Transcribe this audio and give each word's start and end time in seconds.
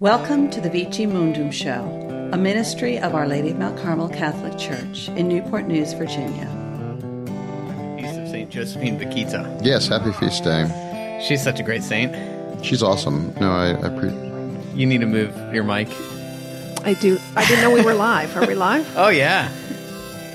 Welcome 0.00 0.48
to 0.50 0.60
the 0.60 0.70
Vici 0.70 1.06
Mundum 1.06 1.50
Show, 1.52 2.30
a 2.32 2.36
ministry 2.36 2.98
of 3.00 3.16
Our 3.16 3.26
Lady 3.26 3.50
of 3.50 3.58
Mount 3.58 3.76
Carmel 3.80 4.08
Catholic 4.08 4.56
Church 4.56 5.08
in 5.08 5.26
Newport 5.26 5.66
News, 5.66 5.92
Virginia. 5.92 6.46
Feast 7.98 8.18
of 8.20 8.28
St. 8.28 8.48
Josephine 8.48 8.96
Bakhita. 8.98 9.60
Yes, 9.64 9.88
happy 9.88 10.12
feast 10.12 10.44
day. 10.44 11.20
She's 11.26 11.42
such 11.42 11.58
a 11.58 11.64
great 11.64 11.82
saint. 11.82 12.14
She's 12.64 12.80
awesome. 12.80 13.34
No, 13.40 13.50
I, 13.50 13.70
I 13.72 13.88
pre- 13.98 14.14
You 14.78 14.86
need 14.86 14.98
to 14.98 15.06
move 15.06 15.34
your 15.52 15.64
mic. 15.64 15.88
I 16.84 16.94
do. 17.00 17.18
I 17.34 17.44
didn't 17.48 17.62
know 17.62 17.72
we 17.72 17.82
were 17.82 17.94
live. 17.94 18.36
Are 18.36 18.46
we 18.46 18.54
live? 18.54 18.86
Oh, 18.96 19.08
yeah. 19.08 19.50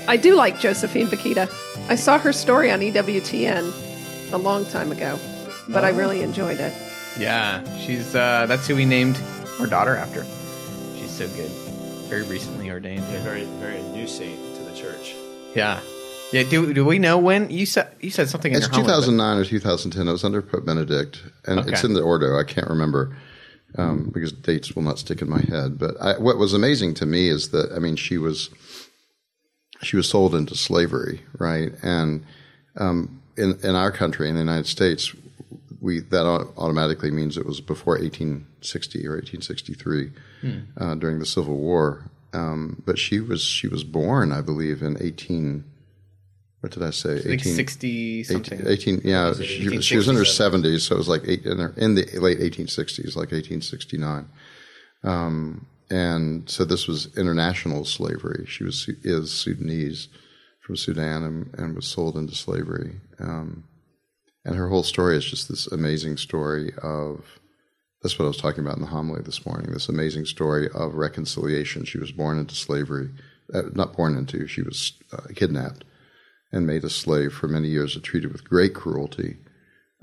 I 0.06 0.18
do 0.18 0.34
like 0.34 0.60
Josephine 0.60 1.06
Bakhita. 1.06 1.48
I 1.88 1.94
saw 1.94 2.18
her 2.18 2.34
story 2.34 2.70
on 2.70 2.80
EWTN 2.80 4.30
a 4.32 4.36
long 4.36 4.66
time 4.66 4.92
ago, 4.92 5.18
but 5.70 5.84
I 5.84 5.88
really 5.88 6.20
enjoyed 6.20 6.60
it. 6.60 6.74
Yeah. 7.18 7.62
She's, 7.78 8.14
uh, 8.14 8.44
that's 8.46 8.66
who 8.66 8.76
we 8.76 8.84
named 8.84 9.16
our 9.60 9.66
daughter 9.66 9.96
after. 9.96 10.24
She's 10.98 11.10
so 11.10 11.28
good. 11.28 11.50
Very 12.08 12.24
recently 12.24 12.70
ordained. 12.70 13.00
a 13.00 13.18
very, 13.20 13.44
very 13.44 13.82
new 13.82 14.06
saint 14.06 14.38
to 14.56 14.62
the 14.62 14.74
church. 14.76 15.14
Yeah. 15.54 15.80
Yeah. 16.32 16.42
Do, 16.44 16.72
do 16.74 16.84
we 16.84 16.98
know 16.98 17.18
when? 17.18 17.50
You 17.50 17.66
said, 17.66 17.92
you 18.00 18.10
said 18.10 18.28
something 18.28 18.52
in 18.52 18.58
it's 18.58 18.66
your 18.66 18.74
homily, 18.74 18.92
but- 18.92 19.00
2009 19.00 19.38
or 19.38 19.44
2010. 19.44 20.08
It 20.08 20.12
was 20.12 20.24
under 20.24 20.42
Pope 20.42 20.66
Benedict, 20.66 21.22
and 21.46 21.68
it's 21.68 21.84
in 21.84 21.94
the 21.94 22.02
Ordo. 22.02 22.38
I 22.38 22.44
can't 22.44 22.68
remember 22.68 23.16
um, 23.78 24.10
because 24.12 24.32
dates 24.32 24.74
will 24.74 24.82
not 24.82 24.98
stick 24.98 25.22
in 25.22 25.28
my 25.28 25.40
head. 25.40 25.78
But 25.78 26.00
I, 26.00 26.18
what 26.18 26.38
was 26.38 26.52
amazing 26.54 26.94
to 26.94 27.06
me 27.06 27.28
is 27.28 27.50
that 27.50 27.72
I 27.72 27.78
mean, 27.78 27.96
she 27.96 28.18
was 28.18 28.50
she 29.82 29.96
was 29.96 30.08
sold 30.08 30.34
into 30.34 30.54
slavery, 30.54 31.22
right? 31.38 31.72
And 31.82 32.24
um, 32.76 33.22
in 33.36 33.58
in 33.62 33.74
our 33.74 33.92
country, 33.92 34.28
in 34.28 34.34
the 34.34 34.40
United 34.40 34.66
States, 34.66 35.14
we 35.84 36.00
that 36.00 36.24
automatically 36.56 37.10
means 37.10 37.36
it 37.36 37.44
was 37.44 37.60
before 37.60 37.98
1860 37.98 39.06
or 39.06 39.16
1863 39.16 40.10
uh, 40.78 40.94
during 40.94 41.18
the 41.18 41.26
Civil 41.26 41.56
War. 41.58 42.10
Um, 42.32 42.82
but 42.84 42.98
she 42.98 43.20
was 43.20 43.42
she 43.42 43.68
was 43.68 43.84
born, 43.84 44.32
I 44.32 44.40
believe, 44.40 44.82
in 44.82 44.96
18. 45.00 45.62
What 46.60 46.72
did 46.72 46.82
I 46.82 46.90
say? 46.90 47.20
like 47.20 47.44
60 47.44 48.24
something. 48.24 48.60
18, 48.66 49.00
18 49.00 49.00
yeah, 49.04 49.34
she, 49.34 49.82
she 49.82 49.96
was 49.98 50.08
in 50.08 50.16
her 50.16 50.22
70s, 50.22 50.80
so 50.80 50.94
it 50.94 50.98
was 50.98 51.08
like 51.08 51.20
eight, 51.26 51.44
in, 51.44 51.58
her, 51.58 51.74
in 51.76 51.94
the 51.94 52.06
late 52.18 52.38
1860s, 52.38 53.14
like 53.16 53.32
1869. 53.32 54.26
Um, 55.02 55.66
and 55.90 56.48
so 56.48 56.64
this 56.64 56.88
was 56.88 57.14
international 57.18 57.84
slavery. 57.84 58.46
She 58.48 58.64
was 58.64 58.88
is 59.02 59.30
Sudanese 59.30 60.08
from 60.60 60.76
Sudan 60.76 61.22
and, 61.22 61.54
and 61.58 61.76
was 61.76 61.86
sold 61.86 62.16
into 62.16 62.34
slavery. 62.34 62.98
Um, 63.20 63.64
and 64.44 64.56
her 64.56 64.68
whole 64.68 64.82
story 64.82 65.16
is 65.16 65.24
just 65.24 65.48
this 65.48 65.66
amazing 65.66 66.16
story 66.16 66.72
of 66.82 67.40
that's 68.02 68.18
what 68.18 68.26
I 68.26 68.28
was 68.28 68.36
talking 68.36 68.62
about 68.62 68.76
in 68.76 68.82
the 68.82 68.88
homily 68.88 69.22
this 69.22 69.46
morning. 69.46 69.72
This 69.72 69.88
amazing 69.88 70.26
story 70.26 70.68
of 70.74 70.94
reconciliation. 70.94 71.86
She 71.86 71.98
was 71.98 72.12
born 72.12 72.38
into 72.38 72.54
slavery, 72.54 73.08
uh, 73.54 73.62
not 73.72 73.96
born 73.96 74.14
into. 74.14 74.46
She 74.46 74.60
was 74.60 74.92
uh, 75.10 75.22
kidnapped 75.34 75.84
and 76.52 76.66
made 76.66 76.84
a 76.84 76.90
slave 76.90 77.32
for 77.32 77.48
many 77.48 77.68
years, 77.68 77.94
and 77.94 78.04
treated 78.04 78.30
with 78.30 78.44
great 78.44 78.74
cruelty 78.74 79.38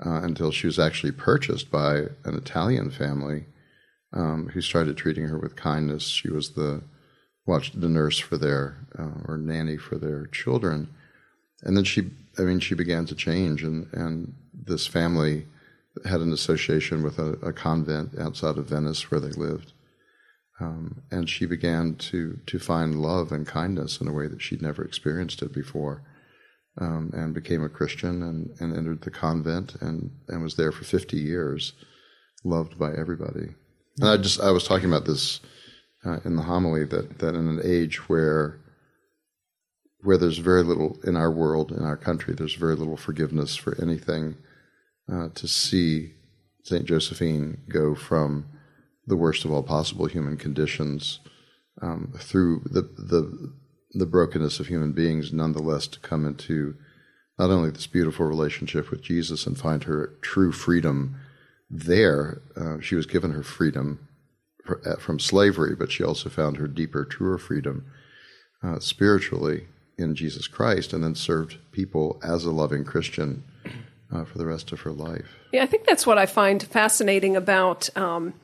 uh, 0.04 0.20
until 0.22 0.50
she 0.50 0.66
was 0.66 0.80
actually 0.80 1.12
purchased 1.12 1.70
by 1.70 1.98
an 2.24 2.34
Italian 2.34 2.90
family 2.90 3.44
um, 4.12 4.48
who 4.52 4.60
started 4.60 4.96
treating 4.96 5.28
her 5.28 5.38
with 5.38 5.54
kindness. 5.54 6.02
She 6.08 6.28
was 6.28 6.50
the 6.50 6.82
watched 7.46 7.80
the 7.80 7.88
nurse 7.88 8.18
for 8.18 8.36
their 8.36 8.84
uh, 8.98 9.28
or 9.28 9.36
nanny 9.38 9.76
for 9.76 9.96
their 9.96 10.26
children, 10.26 10.88
and 11.62 11.76
then 11.76 11.84
she, 11.84 12.10
I 12.38 12.42
mean, 12.42 12.60
she 12.60 12.74
began 12.74 13.06
to 13.06 13.14
change, 13.14 13.62
and 13.62 13.86
and 13.92 14.34
this 14.52 14.86
family 14.86 15.46
had 16.06 16.20
an 16.20 16.32
association 16.32 17.02
with 17.02 17.18
a, 17.18 17.32
a 17.42 17.52
convent 17.52 18.18
outside 18.18 18.56
of 18.56 18.66
Venice 18.66 19.10
where 19.10 19.20
they 19.20 19.28
lived. 19.28 19.72
Um, 20.60 21.02
and 21.10 21.28
she 21.28 21.46
began 21.46 21.96
to 21.96 22.38
to 22.46 22.58
find 22.58 23.02
love 23.02 23.32
and 23.32 23.46
kindness 23.46 24.00
in 24.00 24.08
a 24.08 24.12
way 24.12 24.28
that 24.28 24.42
she'd 24.42 24.62
never 24.62 24.84
experienced 24.84 25.42
it 25.42 25.52
before 25.52 26.02
um, 26.78 27.10
and 27.12 27.34
became 27.34 27.62
a 27.62 27.68
Christian 27.68 28.22
and, 28.22 28.50
and 28.60 28.76
entered 28.76 29.02
the 29.02 29.10
convent 29.10 29.76
and, 29.80 30.10
and 30.28 30.42
was 30.42 30.56
there 30.56 30.72
for 30.72 30.84
50 30.84 31.16
years, 31.16 31.72
loved 32.44 32.78
by 32.78 32.92
everybody. 32.94 33.54
And 33.98 34.08
I 34.08 34.16
just 34.16 34.40
I 34.40 34.50
was 34.50 34.64
talking 34.64 34.88
about 34.88 35.04
this 35.04 35.40
uh, 36.04 36.18
in 36.24 36.36
the 36.36 36.42
homily 36.42 36.84
that 36.84 37.18
that 37.18 37.34
in 37.34 37.46
an 37.48 37.60
age 37.62 38.08
where 38.08 38.58
where 40.02 40.18
there's 40.18 40.38
very 40.38 40.62
little 40.62 40.98
in 41.04 41.16
our 41.16 41.30
world 41.30 41.70
in 41.72 41.82
our 41.84 41.96
country 41.96 42.34
there's 42.34 42.54
very 42.54 42.74
little 42.74 42.96
forgiveness 42.96 43.56
for 43.56 43.80
anything 43.80 44.36
uh, 45.12 45.28
to 45.34 45.46
see 45.48 46.14
Saint 46.64 46.86
Josephine 46.86 47.58
go 47.68 47.94
from 47.94 48.46
the 49.06 49.16
worst 49.16 49.44
of 49.44 49.50
all 49.50 49.62
possible 49.62 50.06
human 50.06 50.36
conditions 50.36 51.18
um, 51.80 52.12
through 52.18 52.62
the 52.64 52.82
the 52.82 53.52
the 53.94 54.06
brokenness 54.06 54.58
of 54.58 54.68
human 54.68 54.92
beings, 54.92 55.32
nonetheless, 55.32 55.86
to 55.86 56.00
come 56.00 56.26
into 56.26 56.74
not 57.38 57.50
only 57.50 57.70
this 57.70 57.86
beautiful 57.86 58.26
relationship 58.26 58.90
with 58.90 59.02
Jesus 59.02 59.46
and 59.46 59.58
find 59.58 59.84
her 59.84 60.14
true 60.22 60.52
freedom 60.52 61.16
there. 61.70 62.42
Uh, 62.56 62.80
she 62.80 62.94
was 62.94 63.06
given 63.06 63.32
her 63.32 63.42
freedom 63.42 64.08
uh, 64.68 64.96
from 64.96 65.18
slavery, 65.18 65.74
but 65.74 65.90
she 65.90 66.04
also 66.04 66.28
found 66.28 66.56
her 66.56 66.68
deeper, 66.68 67.04
truer 67.04 67.38
freedom 67.38 67.84
uh, 68.62 68.78
spiritually 68.78 69.66
in 70.02 70.14
Jesus 70.14 70.46
Christ, 70.46 70.92
and 70.92 71.02
then 71.02 71.14
served 71.14 71.56
people 71.72 72.20
as 72.22 72.44
a 72.44 72.50
loving 72.50 72.84
Christian 72.84 73.44
uh, 74.12 74.24
for 74.24 74.38
the 74.38 74.46
rest 74.46 74.72
of 74.72 74.80
her 74.80 74.90
life. 74.92 75.38
Yeah, 75.52 75.62
I 75.62 75.66
think 75.66 75.86
that's 75.86 76.06
what 76.06 76.18
I 76.18 76.26
find 76.26 76.62
fascinating 76.62 77.36
about 77.36 77.88
um, 77.96 78.34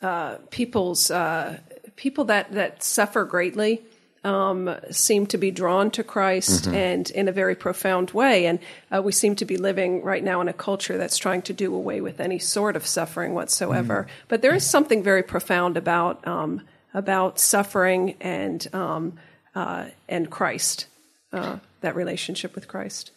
uh, 0.00 0.36
people's 0.50 1.10
uh, 1.10 1.58
people 1.96 2.24
that 2.26 2.52
that 2.52 2.82
suffer 2.82 3.24
greatly. 3.24 3.82
Um, 4.22 4.76
seem 4.90 5.26
to 5.28 5.38
be 5.38 5.50
drawn 5.50 5.90
to 5.92 6.04
Christ 6.04 6.66
and 6.66 7.10
in 7.10 7.26
a 7.26 7.32
very 7.32 7.54
profound 7.54 8.10
way. 8.10 8.44
And 8.44 8.58
uh, 8.94 9.00
we 9.00 9.12
seem 9.12 9.34
to 9.36 9.46
be 9.46 9.56
living 9.56 10.02
right 10.02 10.22
now 10.22 10.42
in 10.42 10.48
a 10.48 10.52
culture 10.52 10.98
that's 10.98 11.16
trying 11.16 11.40
to 11.42 11.54
do 11.54 11.74
away 11.74 12.02
with 12.02 12.20
any 12.20 12.38
sort 12.38 12.76
of 12.76 12.86
suffering 12.86 13.32
whatsoever. 13.32 14.06
But 14.28 14.42
there 14.42 14.54
is 14.54 14.66
something 14.66 15.02
very 15.02 15.22
profound 15.22 15.78
about 15.78 16.26
um, 16.28 16.60
about 16.92 17.38
suffering 17.38 18.16
and 18.20 18.66
um, 18.74 19.14
uh, 19.54 19.86
and 20.08 20.30
Christ, 20.30 20.86
uh, 21.32 21.58
that 21.80 21.94
relationship 21.94 22.54
with 22.54 22.68
Christ. 22.68 23.12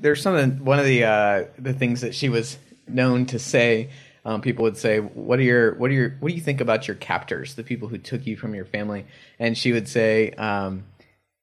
There's 0.00 0.20
something 0.20 0.64
one 0.64 0.78
of 0.78 0.84
the 0.84 1.04
uh, 1.04 1.44
the 1.58 1.72
things 1.72 2.00
that 2.00 2.14
she 2.14 2.28
was 2.28 2.58
known 2.88 3.26
to 3.26 3.38
say. 3.38 3.90
Um, 4.24 4.40
people 4.40 4.64
would 4.64 4.76
say, 4.76 4.98
"What 4.98 5.38
are 5.38 5.42
your 5.42 5.74
what 5.74 5.90
are 5.90 5.94
your 5.94 6.16
what 6.20 6.30
do 6.30 6.34
you 6.34 6.40
think 6.40 6.60
about 6.60 6.88
your 6.88 6.96
captors, 6.96 7.54
the 7.54 7.62
people 7.62 7.88
who 7.88 7.98
took 7.98 8.26
you 8.26 8.36
from 8.36 8.54
your 8.54 8.64
family?" 8.64 9.06
And 9.38 9.56
she 9.56 9.72
would 9.72 9.88
say, 9.88 10.30
um, 10.32 10.84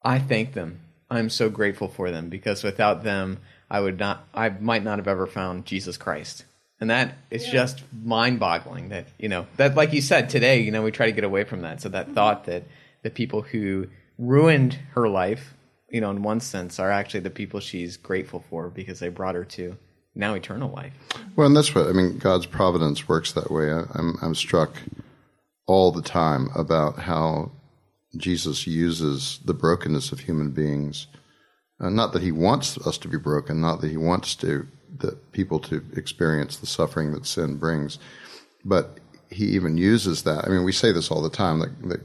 "I 0.02 0.18
thank 0.18 0.52
them. 0.52 0.80
I'm 1.10 1.30
so 1.30 1.48
grateful 1.48 1.88
for 1.88 2.10
them 2.10 2.28
because 2.28 2.62
without 2.62 3.02
them, 3.02 3.38
I 3.70 3.80
would 3.80 3.98
not 3.98 4.26
I 4.34 4.50
might 4.50 4.84
not 4.84 4.98
have 4.98 5.08
ever 5.08 5.26
found 5.26 5.64
Jesus 5.66 5.96
Christ." 5.96 6.44
And 6.80 6.88
that 6.88 7.18
is 7.30 7.46
just 7.46 7.82
mind-boggling. 8.02 8.88
That 8.88 9.06
you 9.18 9.28
know 9.28 9.46
that, 9.56 9.74
like 9.74 9.92
you 9.92 10.00
said 10.00 10.30
today, 10.30 10.60
you 10.60 10.70
know, 10.70 10.82
we 10.82 10.90
try 10.90 11.06
to 11.06 11.12
get 11.12 11.24
away 11.24 11.44
from 11.44 11.62
that. 11.62 11.82
So 11.82 11.90
that 11.90 12.12
thought 12.12 12.44
that 12.44 12.64
the 13.02 13.10
people 13.10 13.42
who 13.42 13.88
ruined 14.18 14.78
her 14.92 15.08
life 15.08 15.54
you 15.90 16.00
know, 16.00 16.10
in 16.10 16.22
one 16.22 16.40
sense, 16.40 16.78
are 16.78 16.90
actually 16.90 17.20
the 17.20 17.30
people 17.30 17.60
she's 17.60 17.96
grateful 17.96 18.44
for 18.48 18.70
because 18.70 19.00
they 19.00 19.08
brought 19.08 19.34
her 19.34 19.44
to 19.44 19.76
now 20.14 20.34
eternal 20.34 20.70
life. 20.70 20.92
Well, 21.36 21.46
and 21.46 21.56
that's 21.56 21.74
what 21.74 21.86
I 21.86 21.92
mean. 21.92 22.18
God's 22.18 22.46
providence 22.46 23.08
works 23.08 23.32
that 23.32 23.50
way. 23.50 23.72
I, 23.72 23.84
I'm 23.94 24.16
I'm 24.22 24.34
struck 24.34 24.76
all 25.66 25.92
the 25.92 26.02
time 26.02 26.48
about 26.54 27.00
how 27.00 27.52
Jesus 28.16 28.66
uses 28.66 29.38
the 29.44 29.54
brokenness 29.54 30.12
of 30.12 30.20
human 30.20 30.50
beings. 30.50 31.06
Uh, 31.80 31.90
not 31.90 32.12
that 32.12 32.22
He 32.22 32.32
wants 32.32 32.76
us 32.86 32.98
to 32.98 33.08
be 33.08 33.16
broken, 33.16 33.60
not 33.60 33.80
that 33.80 33.90
He 33.90 33.96
wants 33.96 34.34
to 34.36 34.66
that 34.98 35.32
people 35.32 35.60
to 35.60 35.82
experience 35.96 36.56
the 36.56 36.66
suffering 36.66 37.12
that 37.12 37.26
sin 37.26 37.56
brings, 37.56 37.98
but 38.64 38.98
He 39.30 39.44
even 39.46 39.76
uses 39.76 40.24
that. 40.24 40.44
I 40.44 40.48
mean, 40.48 40.64
we 40.64 40.72
say 40.72 40.92
this 40.92 41.10
all 41.10 41.22
the 41.22 41.30
time 41.30 41.60
that, 41.60 41.88
that 41.88 42.00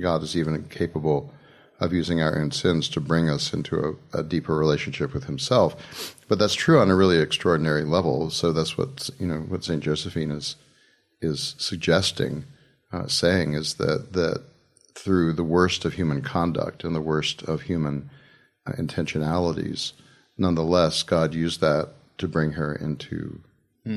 God 0.00 0.22
is 0.22 0.36
even 0.36 0.62
capable 0.64 1.32
of 1.80 1.92
using 1.92 2.20
our 2.20 2.38
own 2.38 2.50
sins 2.50 2.88
to 2.90 3.00
bring 3.00 3.30
us 3.30 3.52
into 3.52 3.98
a, 4.12 4.18
a 4.18 4.22
deeper 4.22 4.56
relationship 4.56 5.14
with 5.14 5.24
Himself. 5.24 6.14
But 6.28 6.38
that's 6.38 6.54
true 6.54 6.78
on 6.78 6.90
a 6.90 6.94
really 6.94 7.18
extraordinary 7.18 7.84
level. 7.84 8.30
So 8.30 8.52
that's 8.52 8.76
what 8.76 9.10
you 9.18 9.26
know 9.26 9.40
what 9.40 9.64
Saint 9.64 9.82
Josephine 9.82 10.30
is 10.30 10.56
is 11.20 11.54
suggesting, 11.58 12.44
uh, 12.92 13.06
saying 13.06 13.54
is 13.54 13.74
that 13.74 14.12
that 14.12 14.42
through 14.94 15.32
the 15.32 15.44
worst 15.44 15.84
of 15.84 15.94
human 15.94 16.20
conduct 16.22 16.84
and 16.84 16.94
the 16.94 17.00
worst 17.00 17.42
of 17.44 17.62
human 17.62 18.10
uh, 18.66 18.72
intentionalities, 18.72 19.92
nonetheless, 20.36 21.02
God 21.02 21.34
used 21.34 21.60
that 21.60 21.88
to 22.18 22.28
bring 22.28 22.52
her 22.52 22.74
into 22.74 23.40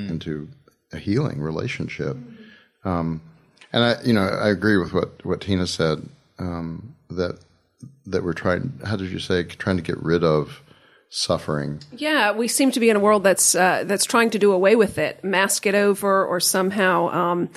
into 0.10 0.48
a 0.94 0.98
healing 0.98 1.42
relationship. 1.42 2.16
Um, 2.86 3.22
and 3.74 3.84
I, 3.84 4.02
you 4.04 4.14
know, 4.14 4.26
I 4.26 4.50
agree 4.50 4.78
with 4.78 4.94
what 4.94 5.26
what 5.26 5.42
Tina 5.42 5.68
said 5.68 6.08
um, 6.40 6.96
that 7.10 7.40
that 8.06 8.24
we're 8.24 8.34
trying. 8.34 8.80
How 8.86 8.96
did 8.96 9.12
you 9.12 9.20
say? 9.20 9.44
Trying 9.44 9.78
to 9.78 9.84
get 9.84 10.02
rid 10.02 10.24
of 10.24 10.62
suffering. 11.10 11.80
Yeah, 11.92 12.32
we 12.32 12.48
seem 12.48 12.72
to 12.72 12.80
be 12.80 12.90
in 12.90 12.96
a 12.96 13.00
world 13.00 13.24
that's 13.24 13.54
uh, 13.54 13.84
that's 13.86 14.06
trying 14.06 14.32
to 14.32 14.40
do 14.40 14.52
away 14.52 14.76
with 14.76 14.98
it, 14.98 15.24
mask 15.24 15.68
it 15.68 15.76
over, 15.76 16.26
or 16.26 16.40
somehow, 16.40 17.10
um, 17.10 17.50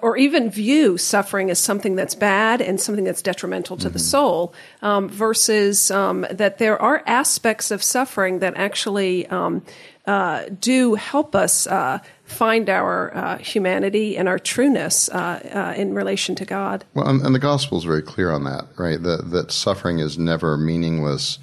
or 0.00 0.16
even 0.16 0.50
view 0.50 0.96
suffering 0.96 1.50
as 1.50 1.58
something 1.58 1.94
that's 1.94 2.14
bad 2.14 2.62
and 2.62 2.80
something 2.80 3.04
that's 3.04 3.20
detrimental 3.20 3.76
to 3.76 3.88
mm-hmm. 3.88 3.92
the 3.92 3.98
soul, 3.98 4.54
um, 4.80 5.10
versus 5.10 5.90
um, 5.90 6.26
that 6.30 6.56
there 6.56 6.80
are 6.80 7.02
aspects 7.06 7.70
of 7.70 7.82
suffering 7.82 8.38
that 8.38 8.56
actually 8.56 9.26
um, 9.26 9.62
uh, 10.06 10.44
do 10.58 10.94
help 10.94 11.34
us. 11.34 11.66
Uh, 11.66 11.98
find 12.32 12.68
our 12.68 13.14
uh, 13.16 13.38
humanity 13.38 14.16
and 14.16 14.28
our 14.28 14.38
trueness 14.38 15.08
uh, 15.08 15.72
uh, 15.76 15.80
in 15.80 15.94
relation 15.94 16.34
to 16.36 16.44
God. 16.44 16.84
Well, 16.94 17.08
and, 17.08 17.24
and 17.24 17.34
the 17.34 17.38
gospel 17.38 17.78
is 17.78 17.84
very 17.84 18.02
clear 18.02 18.30
on 18.30 18.44
that, 18.44 18.66
right? 18.76 19.02
That, 19.02 19.30
that 19.30 19.52
suffering 19.52 19.98
is 19.98 20.18
never 20.18 20.56
meaningless 20.56 21.38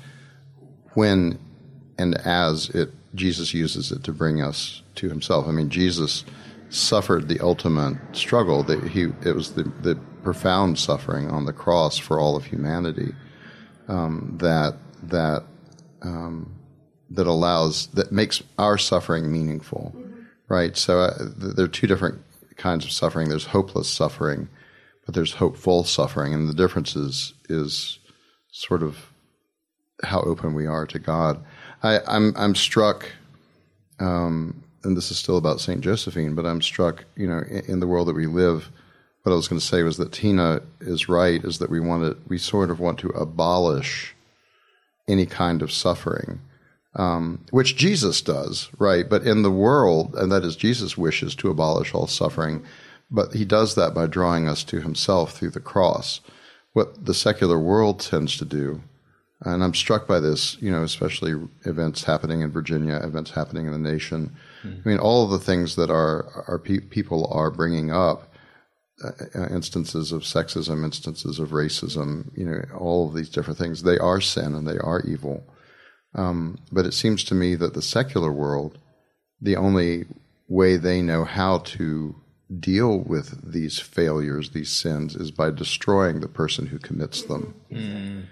when 0.94 1.40
and 1.98 2.16
as 2.26 2.70
it 2.70 2.90
Jesus 3.16 3.54
uses 3.54 3.92
it 3.92 4.04
to 4.04 4.14
bring 4.14 4.42
us 4.42 4.82
to 4.96 5.10
Himself. 5.10 5.48
I 5.48 5.52
mean, 5.52 5.70
Jesus 5.70 6.26
suffered 6.70 7.28
the 7.28 7.40
ultimate 7.40 7.98
struggle. 8.14 8.64
That 8.64 8.84
he 8.84 9.08
it 9.26 9.36
was 9.36 9.54
the 9.54 9.64
the 9.64 9.96
profound 10.24 10.78
suffering 10.78 11.30
on 11.30 11.46
the 11.46 11.54
cross 11.54 11.98
for 11.98 12.20
all 12.20 12.36
of 12.36 12.46
humanity 12.46 13.14
um, 13.88 14.38
that 14.40 14.78
that 15.04 15.44
um, 16.02 16.56
that 17.10 17.28
allows 17.28 17.88
that 17.88 18.12
makes 18.12 18.42
our 18.58 18.78
suffering 18.78 19.32
meaningful, 19.32 19.94
right? 20.50 20.76
So 20.76 21.00
uh, 21.00 21.14
there 21.38 21.66
are 21.66 21.70
two 21.70 21.88
different 21.88 22.22
kinds 22.58 22.84
of 22.84 22.92
suffering. 22.92 23.30
There's 23.30 23.46
hopeless 23.46 23.88
suffering, 23.88 24.50
but 25.06 25.16
there's 25.16 25.34
hopeful 25.34 25.84
suffering, 25.84 26.34
and 26.34 26.50
the 26.50 26.54
difference 26.54 26.96
is 26.96 27.34
is 27.48 28.00
sort 28.52 28.84
of 28.84 29.12
how 30.04 30.22
open 30.22 30.54
we 30.54 30.66
are 30.66 30.86
to 30.88 31.00
God. 31.00 31.44
I, 31.84 31.96
am 31.96 32.04
I'm, 32.08 32.34
I'm 32.38 32.56
struck, 32.56 33.12
um, 34.00 34.64
and 34.84 34.96
this 34.98 35.12
is 35.12 35.20
still 35.20 35.38
about 35.38 35.62
Saint 35.62 35.82
Josephine, 35.82 36.36
but 36.36 36.46
I'm 36.46 36.62
struck, 36.62 37.06
you 37.16 37.28
know, 37.28 37.40
in, 37.50 37.66
in 37.66 37.80
the 37.80 37.88
world 37.88 38.08
that 38.08 38.16
we 38.16 38.26
live. 38.26 38.70
What 39.24 39.34
I 39.34 39.36
was 39.36 39.48
going 39.48 39.60
to 39.60 39.66
say 39.66 39.84
was 39.84 39.98
that 39.98 40.14
Tina 40.14 40.62
is 40.80 41.10
right, 41.10 41.44
is 41.44 41.60
that 41.60 41.70
we 41.70 41.80
want 41.80 42.04
to, 42.04 42.18
we 42.28 42.38
sort 42.38 42.72
of 42.72 42.80
want 42.80 43.00
to 43.00 43.10
abolish 43.10 44.16
any 45.08 45.26
kind 45.26 45.62
of 45.62 45.72
suffering, 45.72 46.40
um, 46.96 47.46
which 47.52 47.76
Jesus 47.76 48.22
does, 48.22 48.70
right? 48.78 49.10
But 49.10 49.24
in 49.24 49.42
the 49.44 49.52
world, 49.52 50.16
and 50.16 50.32
that 50.32 50.44
is 50.44 50.56
Jesus 50.56 50.98
wishes 50.98 51.36
to 51.36 51.50
abolish 51.50 51.94
all 51.94 52.08
suffering, 52.08 52.64
but 53.12 53.34
he 53.34 53.46
does 53.46 53.76
that 53.76 53.94
by 53.94 54.08
drawing 54.08 54.48
us 54.48 54.64
to 54.66 54.82
himself 54.82 55.34
through 55.34 55.52
the 55.52 55.60
cross. 55.60 56.22
What 56.74 57.06
the 57.06 57.14
secular 57.14 57.60
world 57.60 58.00
tends 58.00 58.38
to 58.38 58.46
do 58.46 58.84
and 59.42 59.64
I'm 59.64 59.74
struck 59.74 60.06
by 60.06 60.20
this, 60.20 60.62
you 60.62 60.70
know, 60.70 60.84
especially 60.84 61.34
events 61.64 62.04
happening 62.04 62.42
in 62.42 62.52
Virginia, 62.52 63.00
events 63.02 63.32
happening 63.32 63.68
in 63.68 63.72
the 63.72 63.92
nation. 63.92 64.36
Mm-hmm. 64.64 64.82
I 64.84 64.90
mean, 64.90 65.00
all 65.00 65.24
of 65.24 65.32
the 65.32 65.40
things 65.40 65.76
that 65.78 65.90
our, 65.90 66.44
our 66.48 66.60
pe- 66.60 66.80
people 66.80 67.30
are 67.32 67.50
bringing 67.50 67.90
up, 67.90 68.34
uh, 69.02 69.12
uh, 69.34 69.48
instances 69.48 70.12
of 70.12 70.24
sexism, 70.24 70.84
instances 70.84 71.40
of 71.40 71.50
racism, 71.50 72.38
you 72.38 72.46
know, 72.46 72.62
all 72.78 73.08
of 73.08 73.16
these 73.16 73.30
different 73.30 73.58
things, 73.58 73.84
they 73.84 73.98
are 73.98 74.20
sin 74.20 74.54
and 74.54 74.68
they 74.68 74.78
are 74.78 75.02
evil. 75.08 75.46
Um, 76.16 76.58
but 76.72 76.86
it 76.86 76.94
seems 76.94 77.24
to 77.26 77.36
me 77.36 77.56
that 77.56 77.74
the 77.74 77.82
secular 77.82 78.32
world, 78.32 78.78
the 79.42 79.56
only 79.56 80.06
way 80.48 80.76
they 80.76 81.02
know 81.02 81.24
how 81.24 81.60
to 81.60 82.16
deal 82.60 82.98
with 82.98 83.52
these 83.54 83.80
failures, 83.80 84.50
these 84.50 84.72
sins, 84.72 85.16
is 85.16 85.30
by 85.30 85.52
destroying 85.52 86.20
the 86.20 86.28
person 86.28 86.68
who 86.68 86.80
commits 86.80 87.22
them. 87.22 87.54
Mm 87.72 88.26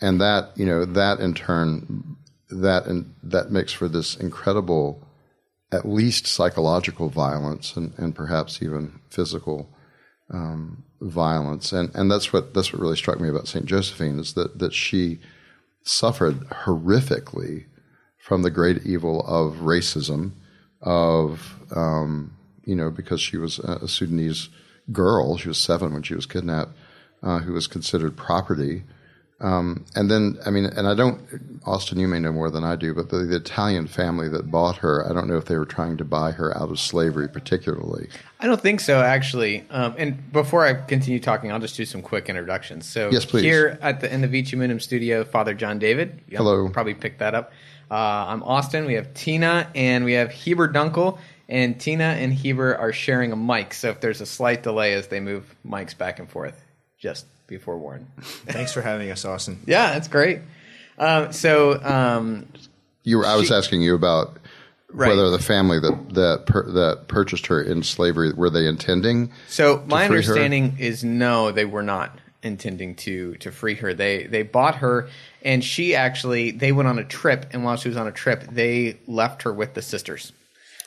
and 0.00 0.20
that 0.20 0.50
you 0.56 0.66
know 0.66 0.84
that 0.84 1.20
in 1.20 1.34
turn 1.34 2.16
that 2.50 2.86
and 2.86 3.14
that 3.22 3.50
makes 3.50 3.72
for 3.72 3.88
this 3.88 4.16
incredible 4.16 5.02
at 5.72 5.88
least 5.88 6.26
psychological 6.26 7.08
violence 7.08 7.76
and, 7.76 7.92
and 7.96 8.14
perhaps 8.14 8.62
even 8.62 9.00
physical 9.10 9.68
um, 10.30 10.84
violence 11.00 11.72
and 11.72 11.94
and 11.94 12.10
that's 12.10 12.32
what 12.32 12.54
that's 12.54 12.72
what 12.72 12.80
really 12.80 12.96
struck 12.96 13.20
me 13.20 13.28
about 13.28 13.48
Saint 13.48 13.66
Josephine 13.66 14.18
is 14.18 14.34
that 14.34 14.58
that 14.58 14.72
she 14.72 15.18
suffered 15.88 16.40
horrifically 16.48 17.66
from 18.18 18.42
the 18.42 18.50
great 18.50 18.84
evil 18.84 19.20
of 19.26 19.58
racism 19.58 20.32
of 20.82 21.60
um, 21.74 22.36
you 22.64 22.74
know 22.74 22.90
because 22.90 23.20
she 23.20 23.36
was 23.36 23.58
a 23.60 23.86
Sudanese 23.88 24.48
girl 24.92 25.36
she 25.36 25.48
was 25.48 25.58
seven 25.58 25.92
when 25.92 26.02
she 26.02 26.14
was 26.14 26.26
kidnapped 26.26 26.76
uh, 27.22 27.38
who 27.38 27.52
was 27.52 27.66
considered 27.66 28.16
property 28.16 28.82
um, 29.38 29.84
and 29.94 30.10
then, 30.10 30.38
I 30.46 30.50
mean, 30.50 30.64
and 30.64 30.88
I 30.88 30.94
don't, 30.94 31.20
Austin, 31.66 31.98
you 31.98 32.08
may 32.08 32.18
know 32.18 32.32
more 32.32 32.50
than 32.50 32.64
I 32.64 32.74
do, 32.74 32.94
but 32.94 33.10
the, 33.10 33.18
the, 33.18 33.36
Italian 33.36 33.86
family 33.86 34.30
that 34.30 34.50
bought 34.50 34.78
her, 34.78 35.04
I 35.08 35.12
don't 35.12 35.28
know 35.28 35.36
if 35.36 35.44
they 35.44 35.58
were 35.58 35.66
trying 35.66 35.98
to 35.98 36.04
buy 36.04 36.30
her 36.30 36.56
out 36.56 36.70
of 36.70 36.80
slavery 36.80 37.28
particularly. 37.28 38.08
I 38.40 38.46
don't 38.46 38.60
think 38.60 38.80
so, 38.80 39.02
actually. 39.02 39.66
Um, 39.68 39.94
and 39.98 40.32
before 40.32 40.64
I 40.64 40.72
continue 40.72 41.20
talking, 41.20 41.52
I'll 41.52 41.60
just 41.60 41.76
do 41.76 41.84
some 41.84 42.00
quick 42.00 42.30
introductions. 42.30 42.86
So, 42.86 43.10
yes, 43.10 43.26
please. 43.26 43.42
here 43.42 43.78
at 43.82 44.00
the 44.00 44.12
in 44.12 44.22
the 44.22 44.28
Vici 44.28 44.56
Mundum 44.56 44.80
studio, 44.80 45.22
Father 45.22 45.52
John 45.52 45.78
David. 45.78 46.22
Hello. 46.30 46.70
Probably 46.70 46.94
picked 46.94 47.18
that 47.18 47.34
up. 47.34 47.52
Uh, 47.90 47.94
I'm 47.94 48.42
Austin. 48.42 48.86
We 48.86 48.94
have 48.94 49.12
Tina 49.12 49.70
and 49.74 50.06
we 50.06 50.14
have 50.14 50.30
Heber 50.30 50.68
Dunkle. 50.72 51.18
And 51.48 51.78
Tina 51.78 52.04
and 52.04 52.32
Heber 52.32 52.74
are 52.74 52.92
sharing 52.92 53.32
a 53.32 53.36
mic. 53.36 53.74
So 53.74 53.90
if 53.90 54.00
there's 54.00 54.20
a 54.20 54.26
slight 54.26 54.62
delay 54.62 54.94
as 54.94 55.08
they 55.08 55.20
move 55.20 55.54
mics 55.64 55.96
back 55.96 56.18
and 56.18 56.28
forth, 56.28 56.60
just 56.98 57.26
be 57.46 57.58
forewarned. 57.58 58.06
Thanks 58.46 58.72
for 58.72 58.82
having 58.82 59.10
us, 59.10 59.24
Austin. 59.24 59.60
yeah, 59.66 59.92
that's 59.92 60.08
great. 60.08 60.40
Um, 60.98 61.32
so 61.32 61.82
um, 61.82 62.46
you 63.02 63.18
were, 63.18 63.26
I 63.26 63.36
was 63.36 63.48
she, 63.48 63.54
asking 63.54 63.82
you 63.82 63.94
about 63.94 64.38
right. 64.90 65.08
whether 65.08 65.30
the 65.30 65.38
family 65.38 65.78
that 65.80 66.14
that 66.14 66.46
per, 66.46 66.70
that 66.72 67.08
purchased 67.08 67.46
her 67.46 67.60
in 67.62 67.82
slavery 67.82 68.32
were 68.32 68.50
they 68.50 68.66
intending. 68.66 69.32
So 69.48 69.84
my 69.86 70.04
understanding 70.04 70.72
her? 70.72 70.82
is 70.82 71.04
no, 71.04 71.52
they 71.52 71.64
were 71.64 71.82
not 71.82 72.18
intending 72.42 72.94
to 72.96 73.34
to 73.36 73.52
free 73.52 73.74
her. 73.74 73.94
They 73.94 74.24
they 74.24 74.42
bought 74.42 74.76
her, 74.76 75.08
and 75.42 75.62
she 75.62 75.94
actually 75.94 76.50
they 76.52 76.72
went 76.72 76.88
on 76.88 76.98
a 76.98 77.04
trip, 77.04 77.46
and 77.52 77.64
while 77.64 77.76
she 77.76 77.88
was 77.88 77.96
on 77.96 78.06
a 78.06 78.12
trip, 78.12 78.44
they 78.50 78.98
left 79.06 79.42
her 79.42 79.52
with 79.52 79.74
the 79.74 79.82
sisters. 79.82 80.32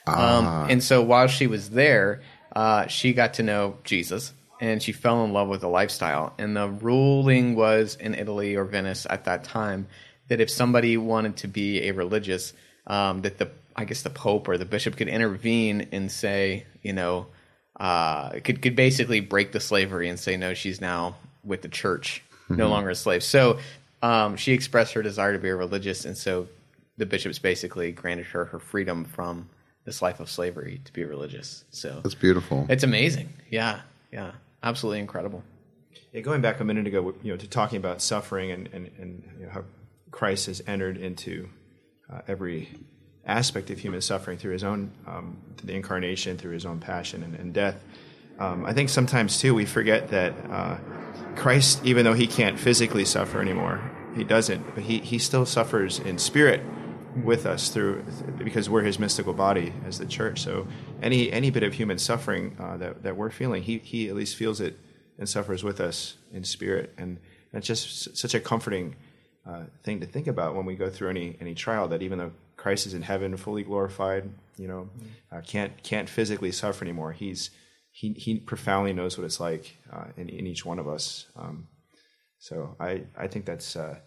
Ah. 0.08 0.38
Um, 0.38 0.70
and 0.70 0.84
so 0.84 1.04
while 1.04 1.28
she 1.28 1.48
was 1.48 1.70
there, 1.70 2.22
uh, 2.56 2.88
she 2.88 3.14
got 3.14 3.36
to 3.36 3.44
know 3.44 3.78
Jesus 3.84 4.34
and 4.60 4.84
she 4.84 4.92
fell 4.92 5.24
in 5.24 5.34
love 5.34 5.48
with 5.48 5.62
the 5.62 5.70
lifestyle. 5.70 6.34
And 6.38 6.56
the 6.56 6.68
ruling 6.68 7.56
was 7.56 7.96
in 7.96 8.14
Italy 8.14 8.56
or 8.56 8.66
Venice 8.66 9.08
at 9.10 9.26
that 9.26 9.44
time 9.44 9.88
that 10.28 10.42
if 10.42 10.50
somebody 10.50 10.98
wanted 10.98 11.38
to 11.38 11.48
be 11.48 11.88
a 11.88 11.92
religious, 11.92 12.54
um, 12.88 13.22
that 13.22 13.38
the 13.38 13.50
I 13.76 13.86
guess 13.86 14.02
the 14.02 14.10
Pope 14.10 14.50
or 14.50 14.58
the 14.58 14.66
bishop 14.66 14.98
could 14.98 15.08
intervene 15.08 15.88
and 15.94 16.12
say, 16.12 16.66
you 16.82 16.92
know, 16.92 17.28
uh, 17.80 18.32
could 18.44 18.62
could 18.62 18.76
basically 18.76 19.22
break 19.22 19.52
the 19.54 19.60
slavery 19.60 20.10
and 20.10 20.20
say, 20.20 20.36
no, 20.36 20.54
she's 20.54 20.82
now 20.82 21.16
with 21.44 21.62
the 21.62 21.70
church, 21.70 22.22
mm-hmm. 22.44 22.58
no 22.58 22.68
longer 22.70 22.90
a 22.90 22.96
slave. 22.96 23.24
So 23.24 23.60
um, 24.02 24.36
she 24.36 24.52
expressed 24.52 24.94
her 24.94 25.02
desire 25.02 25.34
to 25.34 25.40
be 25.40 25.50
a 25.50 25.56
religious, 25.56 26.04
and 26.04 26.18
so 26.18 26.48
the 26.98 27.06
bishops 27.06 27.40
basically 27.40 27.94
granted 27.94 28.26
her 28.28 28.46
her 28.46 28.60
freedom 28.60 29.06
from 29.06 29.50
this 29.86 30.02
life 30.02 30.20
of 30.20 30.30
slavery 30.30 30.82
to 30.84 30.92
be 30.92 31.06
religious. 31.06 31.64
So 31.72 32.02
that's 32.04 32.16
beautiful. 32.16 32.66
It's 32.70 32.84
amazing. 32.84 33.30
Yeah, 33.50 33.80
yeah 34.12 34.32
absolutely 34.64 35.00
incredible. 35.00 35.44
Yeah, 36.12 36.22
going 36.22 36.42
back 36.42 36.60
a 36.60 36.64
minute 36.64 36.88
ago, 36.88 37.14
you 37.24 37.32
know, 37.32 37.38
to 37.38 37.48
talking 37.48 37.78
about 37.78 38.02
suffering 38.02 38.52
and 38.52 38.70
and, 38.74 38.92
and 38.98 39.24
you 39.40 39.46
know, 39.46 39.52
how 39.52 39.64
Christ 40.12 40.48
has 40.48 40.62
entered 40.68 40.98
into 40.98 41.50
uh, 42.12 42.22
every 42.28 42.70
aspect 43.26 43.70
of 43.70 43.78
human 43.78 44.02
suffering 44.02 44.38
through 44.38 44.54
his 44.54 44.64
own 44.64 44.92
um, 45.06 45.38
the 45.64 45.74
incarnation, 45.74 46.38
through 46.38 46.54
his 46.54 46.66
own 46.66 46.80
passion 46.80 47.24
and, 47.24 47.36
and 47.36 47.54
death. 47.54 47.84
Um, 48.40 48.66
I 48.66 48.74
think 48.74 48.90
sometimes 48.90 49.38
too 49.38 49.54
we 49.54 49.66
forget 49.66 50.10
that 50.10 50.34
uh, 50.50 50.78
Christ, 51.36 51.86
even 51.86 52.06
though 52.06 52.14
he 52.14 52.26
can't 52.26 52.58
physically 52.58 53.06
suffer 53.06 53.42
anymore, 53.42 53.82
he 54.16 54.24
doesn't, 54.24 54.74
but 54.74 54.84
he, 54.84 55.00
he 55.00 55.20
still 55.20 55.46
suffers 55.46 56.00
in 56.00 56.18
spirit 56.18 56.62
with 57.16 57.46
us 57.46 57.70
through 57.70 58.04
because 58.38 58.70
we're 58.70 58.84
his 58.84 59.00
mystical 59.00 59.34
body 59.34 59.74
as 59.86 59.98
the 59.98 60.06
church. 60.06 60.42
So 60.42 60.68
any 61.02 61.32
any 61.32 61.50
bit 61.50 61.64
of 61.64 61.74
human 61.74 61.98
suffering 61.98 62.56
uh, 62.60 62.78
that 62.78 63.04
that 63.04 63.16
we're 63.16 63.32
feeling, 63.32 63.64
he 63.64 63.80
he 63.80 64.10
at 64.10 64.16
least 64.16 64.36
feels 64.36 64.62
it 64.62 64.80
and 65.18 65.28
suffers 65.28 65.64
with 65.64 65.80
us 65.80 66.16
in 66.32 66.44
spirit, 66.44 66.94
and 66.98 67.20
that's 67.52 67.68
just 67.68 68.18
such 68.18 68.34
a 68.34 68.40
comforting 68.40 68.96
uh, 69.46 69.64
thing 69.84 70.00
to 70.00 70.06
think 70.06 70.28
about 70.28 70.56
when 70.56 70.66
we 70.66 70.76
go 70.76 70.90
through 70.90 71.10
any 71.10 71.38
any 71.42 71.56
trial. 71.56 71.88
That 71.88 72.02
even 72.02 72.20
though 72.20 72.32
Christ 72.58 72.88
is 72.88 72.94
in 72.94 73.02
heaven, 73.02 73.36
fully 73.38 73.64
glorified, 73.64 74.30
you 74.58 74.68
know, 74.68 74.90
uh, 75.32 75.42
can't 75.42 75.82
can't 75.84 76.10
physically 76.10 76.52
suffer 76.52 76.84
anymore. 76.84 77.12
He's 77.14 77.50
he 77.92 78.14
he 78.14 78.40
profoundly 78.40 78.94
knows 78.94 79.18
what 79.18 79.26
it's 79.26 79.40
like 79.40 79.78
uh, 79.92 80.06
in 80.16 80.30
in 80.30 80.48
each 80.48 80.66
one 80.66 80.80
of 80.80 80.88
us. 80.88 81.26
Um, 81.36 81.68
so 82.38 82.76
I 82.80 83.04
I 83.18 83.28
think 83.28 83.46
that's. 83.46 83.76
Uh, 83.76 84.00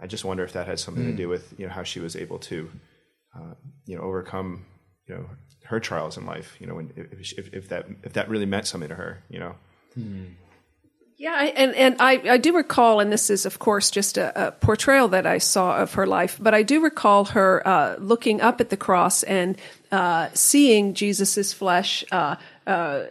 I 0.00 0.06
just 0.06 0.24
wonder 0.24 0.44
if 0.44 0.52
that 0.52 0.66
has 0.66 0.82
something 0.82 1.04
mm. 1.04 1.10
to 1.10 1.16
do 1.16 1.28
with 1.28 1.54
you 1.58 1.66
know 1.66 1.72
how 1.72 1.82
she 1.82 2.00
was 2.00 2.16
able 2.16 2.38
to 2.40 2.70
uh, 3.36 3.54
you 3.86 3.96
know 3.96 4.02
overcome 4.02 4.64
you 5.06 5.14
know 5.14 5.26
her 5.64 5.80
trials 5.80 6.16
in 6.16 6.26
life. 6.26 6.56
You 6.60 6.66
know, 6.66 6.78
if, 6.96 7.32
if, 7.32 7.54
if 7.54 7.68
that 7.68 7.86
if 8.02 8.14
that 8.14 8.28
really 8.28 8.46
meant 8.46 8.66
something 8.66 8.88
to 8.88 8.94
her. 8.94 9.22
You 9.28 9.40
know. 9.40 9.54
Hmm. 9.94 10.24
Yeah, 11.18 11.50
and 11.56 11.74
and 11.74 11.96
I, 11.98 12.22
I 12.30 12.38
do 12.38 12.54
recall, 12.54 13.00
and 13.00 13.12
this 13.12 13.28
is 13.28 13.44
of 13.44 13.58
course 13.58 13.90
just 13.90 14.16
a, 14.18 14.48
a 14.48 14.52
portrayal 14.52 15.08
that 15.08 15.26
I 15.26 15.38
saw 15.38 15.78
of 15.78 15.94
her 15.94 16.06
life, 16.06 16.38
but 16.40 16.54
I 16.54 16.62
do 16.62 16.80
recall 16.80 17.24
her 17.24 17.66
uh, 17.66 17.96
looking 17.98 18.40
up 18.40 18.60
at 18.60 18.70
the 18.70 18.76
cross 18.76 19.24
and 19.24 19.58
uh, 19.90 20.28
seeing 20.34 20.94
Jesus's 20.94 21.52
flesh 21.52 22.04
uh, 22.12 22.36
uh, 22.68 23.06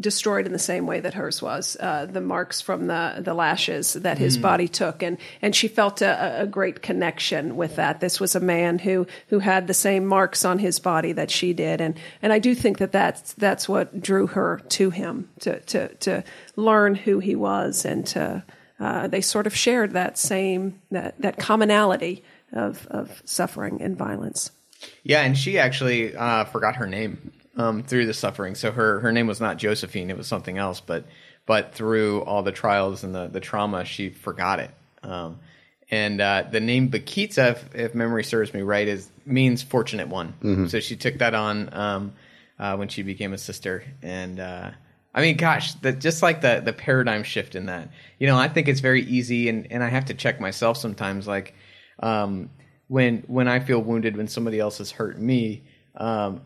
destroyed 0.00 0.46
in 0.46 0.52
the 0.52 0.58
same 0.58 0.84
way 0.84 0.98
that 0.98 1.14
hers 1.14 1.40
was, 1.40 1.76
uh, 1.78 2.06
the 2.06 2.20
marks 2.20 2.60
from 2.60 2.88
the 2.88 3.14
the 3.20 3.34
lashes 3.34 3.92
that 3.92 4.18
his 4.18 4.36
mm. 4.36 4.42
body 4.42 4.66
took, 4.66 5.00
and 5.00 5.16
and 5.40 5.54
she 5.54 5.68
felt 5.68 6.02
a, 6.02 6.42
a, 6.42 6.46
great 6.46 6.82
connection 6.82 7.56
with 7.56 7.76
that. 7.76 8.00
This 8.00 8.18
was 8.18 8.34
a 8.34 8.40
man 8.40 8.80
who 8.80 9.06
who 9.28 9.38
had 9.38 9.68
the 9.68 9.74
same 9.74 10.04
marks 10.06 10.44
on 10.44 10.58
his 10.58 10.80
body 10.80 11.12
that 11.12 11.30
she 11.30 11.52
did, 11.52 11.80
and 11.80 11.96
and 12.20 12.32
I 12.32 12.40
do 12.40 12.52
think 12.52 12.78
that 12.78 12.90
that's 12.90 13.34
that's 13.34 13.68
what 13.68 14.00
drew 14.00 14.26
her 14.26 14.60
to 14.70 14.90
him 14.90 15.28
to 15.40 15.60
to 15.60 15.94
to 15.94 16.24
learn 16.56 16.96
who 16.96 17.20
he 17.20 17.36
was, 17.36 17.84
and 17.84 18.04
to 18.08 18.42
uh, 18.80 19.06
they 19.06 19.20
sort 19.20 19.46
of 19.46 19.54
shared 19.54 19.92
that 19.92 20.18
same 20.18 20.80
that 20.90 21.20
that 21.20 21.38
commonality 21.38 22.24
of 22.52 22.88
of 22.88 23.22
suffering 23.24 23.80
and 23.80 23.96
violence. 23.96 24.50
Yeah, 25.04 25.20
and 25.20 25.38
she 25.38 25.60
actually 25.60 26.16
uh, 26.16 26.46
forgot 26.46 26.74
her 26.74 26.88
name 26.88 27.32
um, 27.56 27.82
through 27.82 28.06
the 28.06 28.14
suffering. 28.14 28.54
So 28.54 28.70
her 28.70 29.00
her 29.00 29.12
name 29.12 29.26
was 29.26 29.40
not 29.40 29.56
Josephine; 29.56 30.10
it 30.10 30.16
was 30.16 30.26
something 30.26 30.58
else. 30.58 30.80
But 30.80 31.04
but 31.46 31.74
through 31.74 32.22
all 32.22 32.42
the 32.42 32.52
trials 32.52 33.04
and 33.04 33.14
the 33.14 33.28
the 33.28 33.40
trauma, 33.40 33.84
she 33.84 34.10
forgot 34.10 34.60
it. 34.60 34.70
Um, 35.02 35.38
and 35.90 36.20
uh, 36.20 36.44
the 36.50 36.60
name 36.60 36.90
Bakhita, 36.90 37.52
if, 37.52 37.74
if, 37.74 37.94
memory 37.94 38.24
serves 38.24 38.52
me 38.52 38.62
right, 38.62 38.88
is 38.88 39.08
means 39.24 39.62
fortunate 39.62 40.08
one. 40.08 40.34
Mm-hmm. 40.42 40.66
So 40.66 40.80
she 40.80 40.96
took 40.96 41.18
that 41.18 41.34
on 41.34 41.72
um, 41.72 42.12
uh, 42.58 42.76
when 42.76 42.88
she 42.88 43.02
became 43.02 43.32
a 43.32 43.38
sister, 43.38 43.84
and 44.02 44.40
uh, 44.40 44.70
I 45.14 45.20
mean, 45.22 45.36
gosh, 45.36 45.74
the, 45.74 45.92
just 45.92 46.22
like 46.22 46.40
the 46.40 46.60
the 46.64 46.72
paradigm 46.72 47.22
shift 47.22 47.54
in 47.54 47.66
that. 47.66 47.90
You 48.18 48.26
know, 48.26 48.36
I 48.36 48.48
think 48.48 48.68
it's 48.68 48.80
very 48.80 49.02
easy, 49.02 49.48
and, 49.48 49.70
and 49.70 49.82
I 49.82 49.88
have 49.88 50.06
to 50.06 50.14
check 50.14 50.40
myself 50.40 50.76
sometimes. 50.76 51.28
Like 51.28 51.54
um, 52.00 52.50
when 52.88 53.22
when 53.28 53.46
I 53.46 53.60
feel 53.60 53.80
wounded, 53.80 54.16
when 54.16 54.26
somebody 54.26 54.58
else 54.58 54.78
has 54.78 54.90
hurt 54.90 55.20
me, 55.20 55.62
um, 55.96 56.40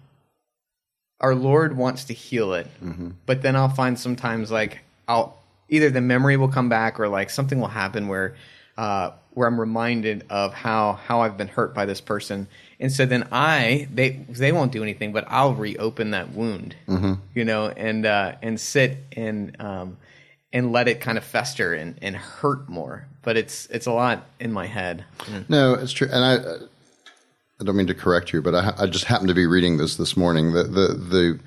our 1.20 1.34
Lord 1.34 1.76
wants 1.76 2.04
to 2.04 2.14
heal 2.14 2.54
it, 2.54 2.66
mm-hmm. 2.82 3.10
but 3.26 3.42
then 3.42 3.56
I'll 3.56 3.68
find 3.68 3.98
sometimes 3.98 4.50
like 4.50 4.80
I'll 5.06 5.38
either 5.68 5.90
the 5.90 6.00
memory 6.00 6.36
will 6.36 6.48
come 6.48 6.68
back 6.68 6.98
or 6.98 7.08
like 7.08 7.30
something 7.30 7.60
will 7.60 7.68
happen 7.68 8.08
where 8.08 8.34
uh, 8.76 9.12
where 9.34 9.46
I'm 9.46 9.60
reminded 9.60 10.24
of 10.30 10.54
how 10.54 10.94
how 10.94 11.20
I've 11.20 11.36
been 11.36 11.48
hurt 11.48 11.74
by 11.74 11.84
this 11.84 12.00
person, 12.00 12.48
and 12.78 12.90
so 12.90 13.06
then 13.06 13.28
I 13.30 13.88
they 13.92 14.10
they 14.28 14.52
won't 14.52 14.72
do 14.72 14.82
anything, 14.82 15.12
but 15.12 15.24
I'll 15.28 15.54
reopen 15.54 16.12
that 16.12 16.32
wound, 16.32 16.74
mm-hmm. 16.88 17.14
you 17.34 17.44
know, 17.44 17.68
and 17.68 18.06
uh, 18.06 18.36
and 18.42 18.58
sit 18.58 18.98
and 19.12 19.60
um, 19.60 19.98
and 20.52 20.72
let 20.72 20.88
it 20.88 21.00
kind 21.00 21.18
of 21.18 21.24
fester 21.24 21.74
and, 21.74 21.96
and 22.02 22.16
hurt 22.16 22.68
more. 22.68 23.06
But 23.22 23.36
it's 23.36 23.66
it's 23.66 23.86
a 23.86 23.92
lot 23.92 24.26
in 24.38 24.52
my 24.52 24.66
head. 24.66 25.04
No, 25.48 25.74
it's 25.74 25.92
true, 25.92 26.08
and 26.10 26.24
I 26.24 26.56
I 27.60 27.64
don't 27.64 27.76
mean 27.76 27.88
to 27.88 27.94
correct 27.94 28.32
you, 28.32 28.40
but 28.40 28.54
I, 28.54 28.72
I 28.78 28.86
just 28.86 29.04
happened 29.04 29.28
to 29.28 29.34
be 29.34 29.46
reading 29.46 29.76
this 29.76 29.96
this 29.96 30.16
morning. 30.16 30.52
The 30.52 30.64
the 30.64 30.88
the 30.94 31.40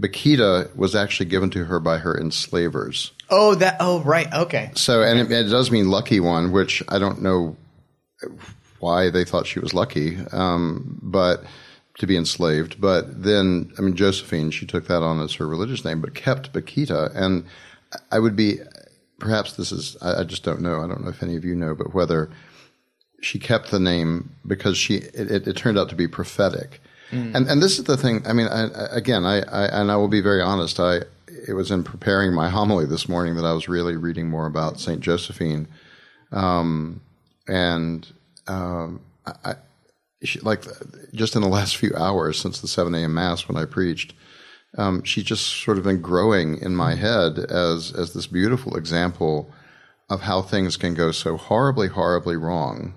Bakhita 0.00 0.74
was 0.76 0.94
actually 0.94 1.26
given 1.26 1.50
to 1.50 1.64
her 1.64 1.80
by 1.80 1.98
her 1.98 2.18
enslavers. 2.18 3.12
Oh, 3.30 3.54
that. 3.56 3.76
Oh, 3.80 4.00
right. 4.00 4.32
Okay. 4.32 4.70
So, 4.74 5.02
and 5.02 5.18
it, 5.18 5.30
it 5.30 5.50
does 5.50 5.70
mean 5.70 5.90
lucky 5.90 6.20
one, 6.20 6.52
which 6.52 6.82
I 6.88 6.98
don't 6.98 7.20
know 7.20 7.56
why 8.78 9.10
they 9.10 9.24
thought 9.24 9.46
she 9.46 9.58
was 9.58 9.74
lucky, 9.74 10.18
um, 10.32 10.98
but 11.02 11.44
to 11.98 12.06
be 12.06 12.16
enslaved. 12.16 12.80
But 12.80 13.24
then, 13.24 13.72
I 13.76 13.82
mean, 13.82 13.96
Josephine, 13.96 14.50
she 14.50 14.66
took 14.66 14.86
that 14.86 15.02
on 15.02 15.20
as 15.20 15.34
her 15.34 15.48
religious 15.48 15.84
name, 15.84 16.00
but 16.00 16.14
kept 16.14 16.52
Bakhita. 16.52 17.14
And 17.14 17.44
I 18.12 18.20
would 18.20 18.36
be, 18.36 18.60
perhaps 19.18 19.54
this 19.54 19.72
is, 19.72 19.96
I, 20.00 20.20
I 20.20 20.24
just 20.24 20.44
don't 20.44 20.62
know. 20.62 20.80
I 20.80 20.86
don't 20.86 21.02
know 21.02 21.10
if 21.10 21.24
any 21.24 21.36
of 21.36 21.44
you 21.44 21.56
know, 21.56 21.74
but 21.74 21.92
whether 21.92 22.30
she 23.20 23.38
kept 23.38 23.70
the 23.70 23.80
name 23.80 24.30
because 24.46 24.76
she 24.76 24.96
it, 24.96 25.48
it, 25.48 25.56
turned 25.56 25.78
out 25.78 25.88
to 25.88 25.96
be 25.96 26.06
prophetic. 26.06 26.80
Mm. 27.10 27.34
And 27.34 27.48
and 27.48 27.62
this 27.62 27.78
is 27.78 27.84
the 27.84 27.96
thing. 27.96 28.22
I 28.26 28.32
mean, 28.32 28.46
I, 28.46 28.68
again, 28.90 29.24
I, 29.24 29.40
I, 29.40 29.80
and 29.80 29.90
I 29.90 29.96
will 29.96 30.08
be 30.08 30.20
very 30.20 30.42
honest. 30.42 30.78
I 30.78 31.00
it 31.46 31.54
was 31.54 31.70
in 31.70 31.84
preparing 31.84 32.34
my 32.34 32.48
homily 32.48 32.86
this 32.86 33.08
morning 33.08 33.36
that 33.36 33.44
I 33.44 33.52
was 33.52 33.68
really 33.68 33.96
reading 33.96 34.28
more 34.28 34.46
about 34.46 34.80
Saint 34.80 35.00
Josephine, 35.00 35.68
um, 36.32 37.00
and 37.46 38.06
um, 38.46 39.00
I, 39.26 39.54
she, 40.22 40.40
like 40.40 40.64
just 41.12 41.34
in 41.34 41.42
the 41.42 41.48
last 41.48 41.76
few 41.76 41.94
hours 41.96 42.38
since 42.38 42.60
the 42.60 42.68
seven 42.68 42.94
a.m. 42.94 43.14
mass 43.14 43.48
when 43.48 43.56
I 43.56 43.64
preached, 43.64 44.14
um, 44.76 45.02
she's 45.02 45.24
just 45.24 45.46
sort 45.46 45.78
of 45.78 45.84
been 45.84 46.02
growing 46.02 46.58
in 46.60 46.76
my 46.76 46.94
head 46.94 47.38
as 47.38 47.92
as 47.92 48.12
this 48.12 48.26
beautiful 48.26 48.76
example 48.76 49.50
of 50.10 50.22
how 50.22 50.40
things 50.40 50.76
can 50.76 50.94
go 50.94 51.10
so 51.10 51.36
horribly, 51.36 51.88
horribly 51.88 52.36
wrong 52.36 52.94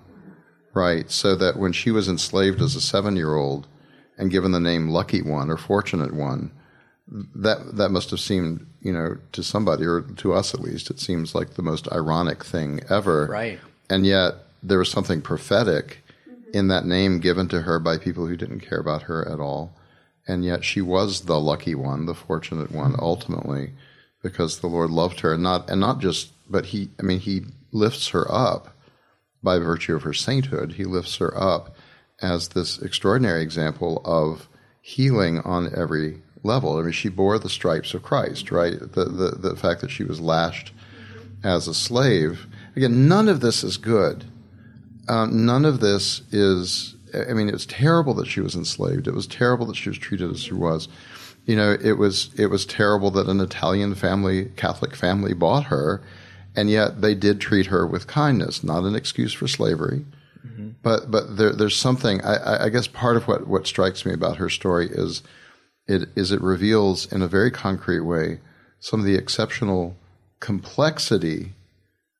Right. 0.74 1.10
So 1.10 1.34
that 1.36 1.56
when 1.56 1.72
she 1.72 1.90
was 1.90 2.08
enslaved 2.08 2.60
as 2.62 2.76
a 2.76 2.80
seven 2.80 3.16
year 3.16 3.34
old 3.34 3.66
and 4.16 4.30
given 4.30 4.52
the 4.52 4.60
name 4.60 4.88
Lucky 4.88 5.22
One 5.22 5.50
or 5.50 5.56
Fortunate 5.56 6.14
One, 6.14 6.50
that 7.08 7.76
that 7.76 7.90
must 7.90 8.10
have 8.10 8.20
seemed, 8.20 8.66
you 8.80 8.92
know, 8.92 9.16
to 9.32 9.42
somebody 9.42 9.84
or 9.84 10.02
to 10.02 10.32
us 10.32 10.54
at 10.54 10.60
least, 10.60 10.90
it 10.90 11.00
seems 11.00 11.34
like 11.34 11.54
the 11.54 11.62
most 11.62 11.90
ironic 11.92 12.44
thing 12.44 12.80
ever. 12.88 13.26
Right. 13.26 13.60
And 13.90 14.06
yet 14.06 14.34
there 14.62 14.78
was 14.78 14.90
something 14.90 15.20
prophetic 15.20 15.98
in 16.54 16.68
that 16.68 16.86
name 16.86 17.20
given 17.20 17.48
to 17.48 17.62
her 17.62 17.78
by 17.78 17.98
people 17.98 18.26
who 18.26 18.36
didn't 18.36 18.60
care 18.60 18.78
about 18.78 19.02
her 19.02 19.28
at 19.28 19.40
all. 19.40 19.74
And 20.26 20.44
yet 20.44 20.64
she 20.64 20.80
was 20.80 21.22
the 21.22 21.40
lucky 21.40 21.74
one, 21.74 22.06
the 22.06 22.14
fortunate 22.14 22.70
one, 22.70 22.94
ultimately, 22.98 23.72
because 24.22 24.60
the 24.60 24.68
Lord 24.68 24.90
loved 24.90 25.20
her 25.20 25.34
and 25.34 25.42
not 25.42 25.68
and 25.68 25.80
not 25.80 26.00
just 26.00 26.30
but 26.48 26.66
he 26.66 26.90
I 26.98 27.02
mean 27.02 27.18
he 27.18 27.42
lifts 27.72 28.08
her 28.08 28.30
up 28.30 28.76
by 29.42 29.58
virtue 29.58 29.94
of 29.94 30.02
her 30.02 30.12
sainthood, 30.12 30.72
he 30.72 30.84
lifts 30.84 31.16
her 31.16 31.36
up 31.36 31.76
as 32.20 32.48
this 32.48 32.78
extraordinary 32.80 33.42
example 33.42 34.00
of 34.04 34.48
healing 34.80 35.40
on 35.40 35.72
every 35.76 36.22
level. 36.42 36.78
I 36.78 36.82
mean, 36.82 36.92
she 36.92 37.08
bore 37.08 37.38
the 37.38 37.48
stripes 37.48 37.94
of 37.94 38.02
Christ, 38.02 38.50
right? 38.50 38.78
The, 38.78 39.04
the, 39.04 39.36
the 39.50 39.56
fact 39.56 39.80
that 39.80 39.90
she 39.90 40.04
was 40.04 40.20
lashed 40.20 40.72
as 41.42 41.68
a 41.68 41.74
slave. 41.74 42.46
Again, 42.76 43.08
none 43.08 43.28
of 43.28 43.40
this 43.40 43.64
is 43.64 43.76
good. 43.76 44.24
Um, 45.08 45.44
none 45.44 45.64
of 45.64 45.80
this 45.80 46.22
is, 46.30 46.94
I 47.12 47.32
mean, 47.32 47.48
it's 47.48 47.66
terrible 47.66 48.14
that 48.14 48.28
she 48.28 48.40
was 48.40 48.54
enslaved. 48.54 49.08
It 49.08 49.14
was 49.14 49.26
terrible 49.26 49.66
that 49.66 49.76
she 49.76 49.88
was 49.88 49.98
treated 49.98 50.30
as 50.30 50.40
she 50.40 50.54
was. 50.54 50.88
You 51.44 51.56
know, 51.56 51.76
it 51.82 51.94
was, 51.94 52.30
it 52.38 52.46
was 52.46 52.64
terrible 52.64 53.10
that 53.12 53.28
an 53.28 53.40
Italian 53.40 53.96
family, 53.96 54.46
Catholic 54.56 54.94
family 54.94 55.34
bought 55.34 55.64
her 55.64 56.00
and 56.54 56.70
yet 56.70 57.00
they 57.00 57.14
did 57.14 57.40
treat 57.40 57.66
her 57.66 57.86
with 57.86 58.06
kindness. 58.06 58.62
Not 58.62 58.84
an 58.84 58.94
excuse 58.94 59.32
for 59.32 59.48
slavery, 59.48 60.04
mm-hmm. 60.46 60.70
but 60.82 61.10
but 61.10 61.36
there, 61.36 61.52
there's 61.52 61.76
something. 61.76 62.20
I, 62.22 62.64
I, 62.64 62.68
guess 62.68 62.86
part 62.86 63.16
of 63.16 63.26
what 63.28 63.46
what 63.46 63.66
strikes 63.66 64.04
me 64.04 64.12
about 64.12 64.36
her 64.36 64.48
story 64.48 64.88
is 64.90 65.22
it 65.86 66.08
is 66.14 66.32
it 66.32 66.40
reveals 66.40 67.10
in 67.12 67.22
a 67.22 67.28
very 67.28 67.50
concrete 67.50 68.00
way 68.00 68.40
some 68.80 69.00
of 69.00 69.06
the 69.06 69.16
exceptional 69.16 69.96
complexity 70.40 71.52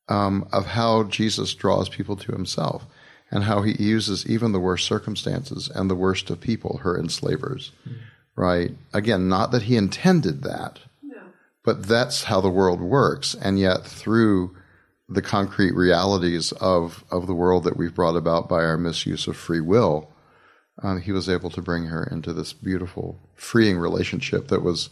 um, 0.09 0.49
of 0.53 0.67
how 0.67 1.05
Jesus 1.05 1.55
draws 1.55 1.89
people 1.89 2.17
to 2.17 2.33
Himself. 2.33 2.87
And 3.35 3.45
how 3.45 3.63
he 3.63 3.73
uses 3.83 4.27
even 4.27 4.53
the 4.53 4.61
worst 4.61 4.85
circumstances 4.85 5.71
and 5.75 5.89
the 5.89 5.95
worst 5.95 6.29
of 6.29 6.39
people, 6.39 6.81
her 6.83 7.01
enslavers, 7.01 7.73
mm-hmm. 7.89 7.97
right? 8.37 8.73
Again, 8.93 9.27
not 9.27 9.53
that 9.53 9.63
he 9.63 9.77
intended 9.79 10.43
that, 10.43 10.81
but 11.65 11.85
that's 11.85 12.25
how 12.25 12.41
the 12.41 12.51
world 12.51 12.81
works. 12.81 13.35
And 13.35 13.59
yet, 13.59 13.85
through 13.85 14.57
the 15.09 15.23
concrete 15.23 15.75
realities 15.75 16.53
of, 16.53 17.05
of 17.11 17.27
the 17.27 17.35
world 17.35 17.65
that 17.65 17.77
we've 17.77 17.95
brought 17.95 18.17
about 18.17 18.49
by 18.49 18.65
our 18.65 18.77
misuse 18.77 19.27
of 19.27 19.37
free 19.37 19.61
will, 19.61 20.11
um, 20.83 21.01
he 21.01 21.13
was 21.13 21.29
able 21.29 21.51
to 21.51 21.63
bring 21.63 21.87
her 21.87 22.05
into 22.05 22.33
this 22.33 22.53
beautiful, 22.53 23.21
freeing 23.35 23.79
relationship 23.79 24.49
that 24.49 24.63
was, 24.63 24.91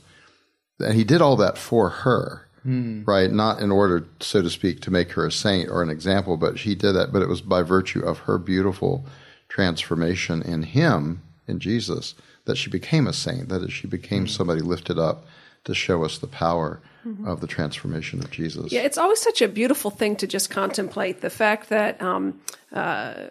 and 0.79 0.95
he 0.95 1.05
did 1.05 1.23
all 1.23 1.37
that 1.37 1.57
for 1.57 1.89
her, 1.89 2.47
mm. 2.65 3.07
right? 3.07 3.31
Not 3.33 3.61
in 3.61 3.71
order, 3.71 4.07
so 4.21 4.43
to 4.43 4.51
speak, 4.51 4.81
to 4.83 4.91
make 4.91 5.13
her 5.13 5.27
a 5.27 5.33
saint 5.33 5.71
or 5.71 5.83
an 5.83 5.91
example, 5.91 6.37
but 6.37 6.59
he 6.59 6.75
did 6.75 6.93
that, 6.93 7.13
but 7.13 7.23
it 7.23 7.29
was 7.29 7.41
by 7.41 7.63
virtue 7.63 8.01
of 8.01 8.21
her 8.21 8.39
beautiful 8.39 9.07
transformation 9.49 10.43
in 10.43 10.63
him, 10.63 11.23
in 11.49 11.59
Jesus, 11.59 12.15
that 12.45 12.57
she 12.57 12.71
became 12.71 13.07
a 13.07 13.13
saint, 13.13 13.49
that 13.49 13.63
is, 13.63 13.73
she 13.73 13.87
became 13.87 14.27
mm. 14.27 14.31
somebody 14.31 14.61
lifted 14.61 14.99
up 14.99 15.25
to 15.65 15.75
show 15.75 16.05
us 16.05 16.19
the 16.19 16.27
power 16.27 16.81
mm-hmm. 17.07 17.27
of 17.27 17.41
the 17.41 17.47
transformation 17.47 18.19
of 18.21 18.31
Jesus. 18.31 18.73
Yeah, 18.73 18.83
it's 18.83 18.99
always 18.99 19.21
such 19.21 19.43
a 19.43 19.49
beautiful 19.49 19.91
thing 19.91 20.17
to 20.17 20.27
just 20.27 20.51
contemplate 20.51 21.21
the 21.21 21.31
fact 21.31 21.69
that 21.69 22.01
um, 22.01 22.41
uh, 22.73 23.27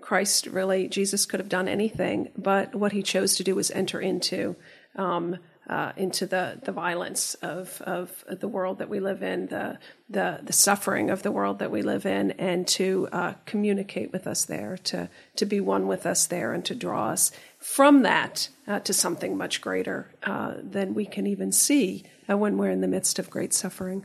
Christ 0.00 0.46
really, 0.46 0.88
Jesus 0.88 1.26
could 1.26 1.40
have 1.40 1.48
done 1.48 1.68
anything, 1.68 2.30
but 2.36 2.74
what 2.74 2.92
he 2.92 3.02
chose 3.02 3.36
to 3.36 3.44
do 3.44 3.54
was 3.54 3.70
enter 3.70 4.00
into. 4.00 4.56
Um, 4.96 5.38
uh, 5.68 5.92
into 5.96 6.26
the, 6.26 6.60
the 6.64 6.72
violence 6.72 7.34
of, 7.34 7.80
of 7.82 8.24
the 8.28 8.48
world 8.48 8.78
that 8.78 8.88
we 8.88 9.00
live 9.00 9.22
in, 9.22 9.46
the, 9.46 9.78
the, 10.08 10.40
the 10.42 10.52
suffering 10.52 11.10
of 11.10 11.22
the 11.22 11.32
world 11.32 11.58
that 11.58 11.70
we 11.70 11.82
live 11.82 12.04
in, 12.06 12.32
and 12.32 12.66
to 12.68 13.08
uh, 13.12 13.34
communicate 13.46 14.12
with 14.12 14.26
us 14.26 14.44
there, 14.44 14.76
to, 14.84 15.08
to 15.36 15.46
be 15.46 15.60
one 15.60 15.86
with 15.86 16.06
us 16.06 16.26
there, 16.26 16.52
and 16.52 16.64
to 16.64 16.74
draw 16.74 17.08
us 17.08 17.30
from 17.58 18.02
that 18.02 18.48
uh, 18.66 18.80
to 18.80 18.92
something 18.92 19.36
much 19.36 19.60
greater 19.60 20.10
uh, 20.24 20.54
than 20.62 20.94
we 20.94 21.06
can 21.06 21.26
even 21.26 21.50
see 21.50 22.04
uh, 22.28 22.36
when 22.36 22.58
we're 22.58 22.70
in 22.70 22.80
the 22.80 22.88
midst 22.88 23.18
of 23.18 23.30
great 23.30 23.54
suffering. 23.54 24.04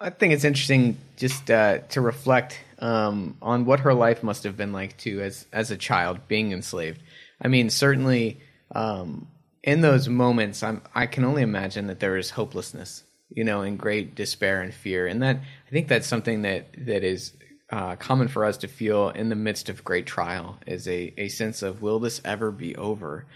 I 0.00 0.10
think 0.10 0.34
it's 0.34 0.44
interesting 0.44 0.98
just 1.16 1.50
uh, 1.50 1.78
to 1.78 2.00
reflect 2.00 2.58
um, 2.78 3.36
on 3.40 3.64
what 3.64 3.80
her 3.80 3.94
life 3.94 4.22
must 4.22 4.44
have 4.44 4.56
been 4.56 4.72
like 4.72 4.96
too, 4.98 5.22
as 5.22 5.46
as 5.52 5.70
a 5.70 5.76
child 5.76 6.28
being 6.28 6.52
enslaved. 6.52 7.02
I 7.40 7.48
mean, 7.48 7.70
certainly 7.70 8.40
um, 8.74 9.28
in 9.66 9.80
those 9.80 10.08
moments, 10.08 10.62
I'm, 10.62 10.80
I 10.94 11.06
can 11.06 11.24
only 11.24 11.42
imagine 11.42 11.88
that 11.88 11.98
there 11.98 12.16
is 12.16 12.30
hopelessness, 12.30 13.02
you 13.28 13.44
know, 13.44 13.62
and 13.62 13.76
great 13.76 14.14
despair 14.14 14.62
and 14.62 14.72
fear, 14.72 15.06
and 15.08 15.20
that 15.22 15.36
I 15.36 15.70
think 15.70 15.88
that's 15.88 16.06
something 16.06 16.42
that 16.42 16.68
that 16.86 17.04
is 17.04 17.32
uh, 17.70 17.96
common 17.96 18.28
for 18.28 18.44
us 18.44 18.58
to 18.58 18.68
feel 18.68 19.10
in 19.10 19.28
the 19.28 19.34
midst 19.34 19.68
of 19.68 19.84
great 19.84 20.06
trial 20.06 20.58
is 20.68 20.86
a, 20.86 21.12
a 21.18 21.28
sense 21.28 21.62
of 21.62 21.82
will 21.82 21.98
this 21.98 22.20
ever 22.24 22.52
be 22.52 22.76
over? 22.76 23.26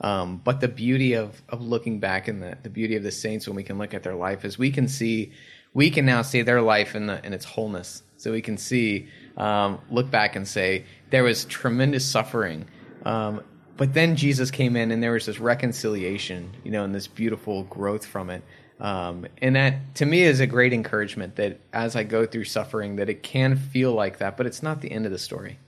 Um, 0.00 0.40
but 0.44 0.60
the 0.60 0.68
beauty 0.68 1.14
of, 1.14 1.42
of 1.48 1.60
looking 1.62 1.98
back 1.98 2.28
and 2.28 2.40
the, 2.42 2.56
the 2.62 2.70
beauty 2.70 2.94
of 2.94 3.02
the 3.02 3.10
saints 3.10 3.48
when 3.48 3.56
we 3.56 3.64
can 3.64 3.78
look 3.78 3.94
at 3.94 4.02
their 4.02 4.14
life 4.14 4.44
is 4.44 4.58
we 4.58 4.70
can 4.70 4.86
see 4.86 5.32
we 5.74 5.90
can 5.90 6.06
now 6.06 6.22
see 6.22 6.42
their 6.42 6.62
life 6.62 6.94
in 6.94 7.06
the 7.06 7.24
in 7.24 7.32
its 7.32 7.46
wholeness. 7.46 8.02
So 8.18 8.30
we 8.30 8.42
can 8.42 8.58
see 8.58 9.08
um, 9.38 9.78
look 9.90 10.10
back 10.10 10.36
and 10.36 10.46
say 10.46 10.84
there 11.10 11.24
was 11.24 11.46
tremendous 11.46 12.04
suffering 12.04 12.66
um, 13.04 13.40
but 13.78 13.94
then 13.94 14.14
jesus 14.14 14.50
came 14.50 14.76
in 14.76 14.90
and 14.90 15.02
there 15.02 15.12
was 15.12 15.24
this 15.24 15.40
reconciliation 15.40 16.50
you 16.64 16.70
know 16.70 16.84
and 16.84 16.94
this 16.94 17.06
beautiful 17.06 17.62
growth 17.64 18.04
from 18.04 18.28
it 18.28 18.42
um, 18.80 19.26
and 19.42 19.56
that 19.56 19.94
to 19.96 20.06
me 20.06 20.22
is 20.22 20.40
a 20.40 20.46
great 20.46 20.72
encouragement 20.72 21.36
that 21.36 21.58
as 21.72 21.96
I 21.96 22.04
go 22.04 22.26
through 22.26 22.44
suffering, 22.44 22.96
that 22.96 23.08
it 23.08 23.22
can 23.22 23.56
feel 23.56 23.92
like 23.92 24.18
that, 24.18 24.36
but 24.36 24.46
it's 24.46 24.62
not 24.62 24.80
the 24.80 24.92
end 24.92 25.04
of 25.04 25.12
the 25.12 25.18
story. 25.18 25.58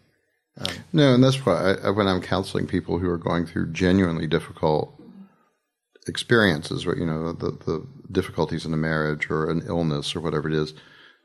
Um, 0.58 0.74
no, 0.92 1.14
and 1.14 1.24
that's 1.24 1.44
why 1.44 1.74
I, 1.82 1.90
when 1.90 2.06
I'm 2.06 2.20
counseling 2.20 2.66
people 2.66 2.98
who 2.98 3.08
are 3.08 3.18
going 3.18 3.46
through 3.46 3.72
genuinely 3.72 4.26
difficult 4.26 4.94
experiences, 6.06 6.84
you 6.84 7.06
know, 7.06 7.32
the, 7.32 7.50
the 7.50 7.86
difficulties 8.12 8.64
in 8.64 8.72
a 8.72 8.76
marriage 8.76 9.28
or 9.30 9.50
an 9.50 9.62
illness 9.66 10.14
or 10.14 10.20
whatever 10.20 10.48
it 10.48 10.54
is, 10.54 10.74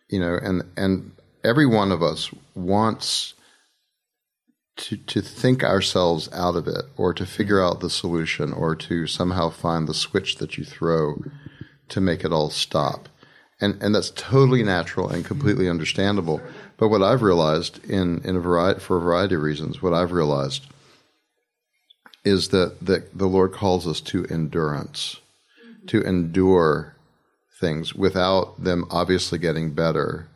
you 0.09 0.19
know, 0.19 0.39
and 0.41 0.63
and 0.77 1.11
every 1.43 1.65
one 1.65 1.91
of 1.91 2.01
us 2.01 2.31
wants 2.55 3.33
to 4.77 4.97
to 4.97 5.21
think 5.21 5.63
ourselves 5.63 6.29
out 6.33 6.55
of 6.55 6.67
it 6.67 6.85
or 6.97 7.13
to 7.13 7.25
figure 7.25 7.63
out 7.63 7.79
the 7.79 7.89
solution 7.89 8.51
or 8.51 8.75
to 8.75 9.07
somehow 9.07 9.49
find 9.49 9.87
the 9.87 9.93
switch 9.93 10.37
that 10.37 10.57
you 10.57 10.65
throw 10.65 11.23
to 11.89 12.01
make 12.01 12.23
it 12.23 12.31
all 12.31 12.49
stop. 12.49 13.09
And, 13.61 13.81
and 13.81 13.95
that's 13.95 14.11
totally 14.11 14.63
natural 14.63 15.09
and 15.09 15.23
completely 15.23 15.69
understandable. 15.69 16.41
But 16.77 16.89
what 16.89 17.01
I've 17.01 17.21
realized 17.21 17.83
in, 17.85 18.21
in 18.25 18.35
a 18.35 18.39
variety, 18.39 18.81
for 18.81 18.97
a 18.97 19.01
variety 19.01 19.35
of 19.35 19.41
reasons, 19.41 19.81
what 19.81 19.93
I've 19.93 20.11
realized 20.11 20.65
is 22.25 22.49
that, 22.49 22.77
that 22.81 23.17
the 23.17 23.27
Lord 23.27 23.53
calls 23.53 23.87
us 23.87 24.01
to 24.01 24.25
endurance, 24.25 25.21
to 25.87 26.01
endure 26.01 26.95
things 27.61 27.95
without 27.95 28.61
them 28.61 28.85
obviously 28.89 29.39
getting 29.39 29.71
better, 29.71 30.27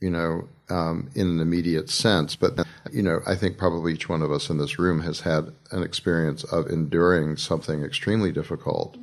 you 0.00 0.10
know, 0.10 0.48
um, 0.68 1.10
in 1.14 1.28
an 1.28 1.40
immediate 1.40 1.90
sense. 1.90 2.36
But, 2.36 2.56
then, 2.56 2.66
you 2.92 3.02
know, 3.02 3.20
I 3.26 3.34
think 3.34 3.58
probably 3.58 3.92
each 3.92 4.08
one 4.08 4.22
of 4.22 4.32
us 4.32 4.48
in 4.50 4.58
this 4.58 4.78
room 4.78 5.00
has 5.00 5.20
had 5.20 5.52
an 5.70 5.82
experience 5.82 6.44
of 6.44 6.68
enduring 6.68 7.36
something 7.36 7.82
extremely 7.82 8.32
difficult. 8.32 8.96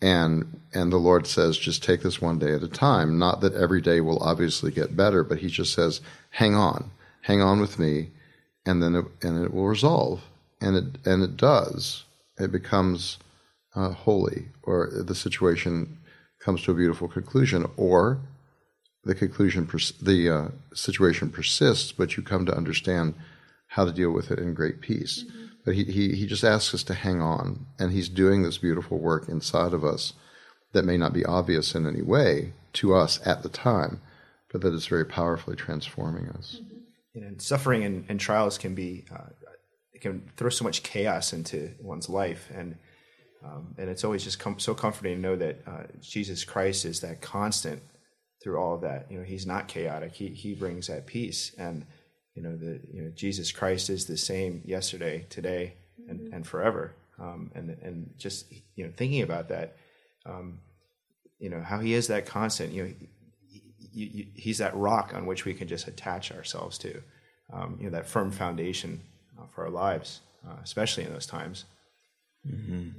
And 0.00 0.60
and 0.72 0.92
the 0.92 0.96
lord 0.96 1.26
says 1.26 1.58
just 1.58 1.82
take 1.82 2.02
this 2.02 2.22
one 2.22 2.38
day 2.38 2.52
at 2.52 2.62
a 2.62 2.68
time. 2.68 3.18
Not 3.18 3.40
that 3.40 3.54
every 3.54 3.80
day 3.80 4.00
will 4.00 4.22
obviously 4.22 4.70
get 4.70 4.96
better 4.96 5.24
but 5.24 5.38
he 5.38 5.48
just 5.48 5.74
says 5.74 6.00
hang 6.30 6.54
on 6.54 6.92
hang 7.22 7.42
on 7.42 7.60
with 7.60 7.78
me 7.78 8.10
and 8.64 8.82
then 8.82 8.94
it, 8.94 9.04
and 9.22 9.44
it 9.44 9.52
will 9.52 9.66
resolve. 9.66 10.22
And 10.60 10.76
it 10.76 10.84
and 11.06 11.22
it 11.22 11.36
does. 11.36 12.04
It 12.38 12.50
becomes 12.50 13.18
uh, 13.74 13.90
holy 13.90 14.48
or 14.62 14.90
the 14.92 15.14
situation 15.14 15.98
comes 16.40 16.62
to 16.62 16.72
a 16.72 16.74
beautiful 16.74 17.08
conclusion. 17.08 17.66
Or 17.76 18.20
the 19.08 19.14
conclusion 19.14 19.66
pers- 19.66 19.98
the 20.00 20.30
uh, 20.30 20.48
situation 20.74 21.28
persists 21.30 21.90
but 21.92 22.16
you 22.16 22.22
come 22.22 22.44
to 22.46 22.56
understand 22.56 23.14
how 23.68 23.84
to 23.84 23.92
deal 23.92 24.12
with 24.12 24.30
it 24.30 24.38
in 24.38 24.54
great 24.54 24.80
peace 24.80 25.24
mm-hmm. 25.24 25.38
But 25.68 25.74
he, 25.74 25.84
he, 25.84 26.14
he 26.14 26.26
just 26.26 26.44
asks 26.44 26.72
us 26.72 26.82
to 26.84 26.94
hang 26.94 27.20
on, 27.20 27.66
and 27.78 27.92
he's 27.92 28.08
doing 28.08 28.42
this 28.42 28.56
beautiful 28.56 28.98
work 28.98 29.28
inside 29.28 29.74
of 29.74 29.84
us 29.84 30.14
that 30.72 30.86
may 30.86 30.96
not 30.96 31.12
be 31.12 31.26
obvious 31.26 31.74
in 31.74 31.86
any 31.86 32.00
way 32.00 32.54
to 32.72 32.94
us 32.94 33.20
at 33.26 33.42
the 33.42 33.50
time, 33.50 34.00
but 34.50 34.62
that 34.62 34.72
is 34.72 34.86
very 34.86 35.04
powerfully 35.04 35.56
transforming 35.56 36.30
us. 36.30 36.62
You 37.12 37.20
know, 37.20 37.32
suffering 37.36 37.84
and, 37.84 38.06
and, 38.08 38.18
trials 38.18 38.56
can 38.56 38.74
be 38.74 39.04
uh, 39.14 39.28
it 39.92 40.00
can 40.00 40.30
throw 40.38 40.48
so 40.48 40.64
much 40.64 40.82
chaos 40.82 41.34
into 41.34 41.74
one's 41.82 42.08
life, 42.08 42.50
and 42.54 42.76
um, 43.44 43.74
and 43.76 43.90
it's 43.90 44.04
always 44.04 44.24
just 44.24 44.38
com- 44.38 44.58
so 44.58 44.74
comforting 44.74 45.16
to 45.16 45.20
know 45.20 45.36
that 45.36 45.62
uh, 45.66 45.82
Jesus 46.00 46.44
Christ 46.44 46.86
is 46.86 47.00
that 47.00 47.20
constant 47.20 47.82
through 48.42 48.58
all 48.58 48.74
of 48.74 48.82
that. 48.82 49.10
You 49.10 49.18
know, 49.18 49.24
He's 49.24 49.46
not 49.46 49.68
chaotic. 49.68 50.14
He 50.14 50.28
He 50.28 50.54
brings 50.54 50.86
that 50.86 51.06
peace, 51.06 51.52
and 51.58 51.86
you 52.34 52.44
know, 52.44 52.56
the, 52.56 52.80
you 52.92 53.02
know, 53.02 53.10
Jesus 53.16 53.50
Christ 53.50 53.90
is 53.90 54.06
the 54.06 54.16
same 54.16 54.62
yesterday, 54.64 55.26
today, 55.28 55.74
and, 56.08 56.20
mm-hmm. 56.20 56.34
and 56.34 56.46
forever. 56.46 56.94
Um, 57.18 57.50
and, 57.56 57.70
and 57.82 58.10
just, 58.16 58.46
you 58.76 58.84
know, 58.84 58.92
thinking 58.96 59.22
about 59.22 59.48
that, 59.48 59.76
um, 60.24 60.60
you 61.40 61.50
know, 61.50 61.60
how 61.60 61.80
he 61.80 61.94
is 61.94 62.06
that 62.06 62.26
constant, 62.26 62.72
you 62.72 62.84
know, 62.84 62.94
he, 63.50 63.60
he, 63.92 64.32
he's 64.36 64.58
that 64.58 64.76
rock 64.76 65.14
on 65.14 65.26
which 65.26 65.44
we 65.44 65.52
can 65.52 65.66
just 65.66 65.88
attach 65.88 66.30
ourselves 66.30 66.78
to, 66.78 67.02
um, 67.52 67.76
you 67.80 67.86
know, 67.86 67.96
that 67.96 68.06
firm 68.06 68.30
foundation 68.30 69.00
uh, 69.36 69.46
for 69.52 69.64
our 69.64 69.70
lives, 69.70 70.20
uh, 70.48 70.58
especially 70.62 71.02
in 71.02 71.12
those 71.12 71.26
times. 71.26 71.64
Mm-hmm. 72.46 72.90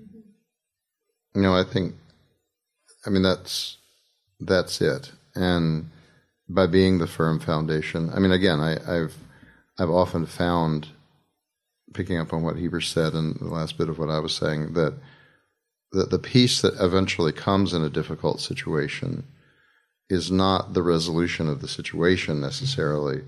You 1.35 1.41
know, 1.41 1.55
I 1.55 1.63
think, 1.63 1.95
I 3.05 3.09
mean, 3.09 3.23
that's, 3.23 3.77
that's 4.41 4.81
it. 4.81 5.13
And 5.39 5.89
by 6.47 6.67
being 6.67 6.97
the 6.97 7.07
firm 7.07 7.39
foundation, 7.39 8.09
I 8.13 8.19
mean, 8.19 8.31
again, 8.31 8.59
I, 8.59 8.73
I've, 8.73 9.15
I've 9.77 9.89
often 9.89 10.25
found, 10.25 10.89
picking 11.93 12.17
up 12.17 12.33
on 12.33 12.43
what 12.43 12.57
Heber 12.57 12.81
said 12.81 13.13
and 13.13 13.35
the 13.39 13.45
last 13.45 13.77
bit 13.77 13.89
of 13.89 13.97
what 13.97 14.09
I 14.09 14.19
was 14.19 14.35
saying, 14.35 14.73
that 14.73 14.93
that 15.91 16.11
the 16.11 16.19
peace 16.19 16.61
that 16.61 16.79
eventually 16.79 17.31
comes 17.31 17.73
in 17.73 17.83
a 17.83 17.89
difficult 17.89 18.39
situation 18.39 19.25
is 20.09 20.29
not 20.29 20.73
the 20.73 20.83
resolution 20.83 21.49
of 21.49 21.61
the 21.61 21.67
situation 21.67 22.39
necessarily. 22.39 23.21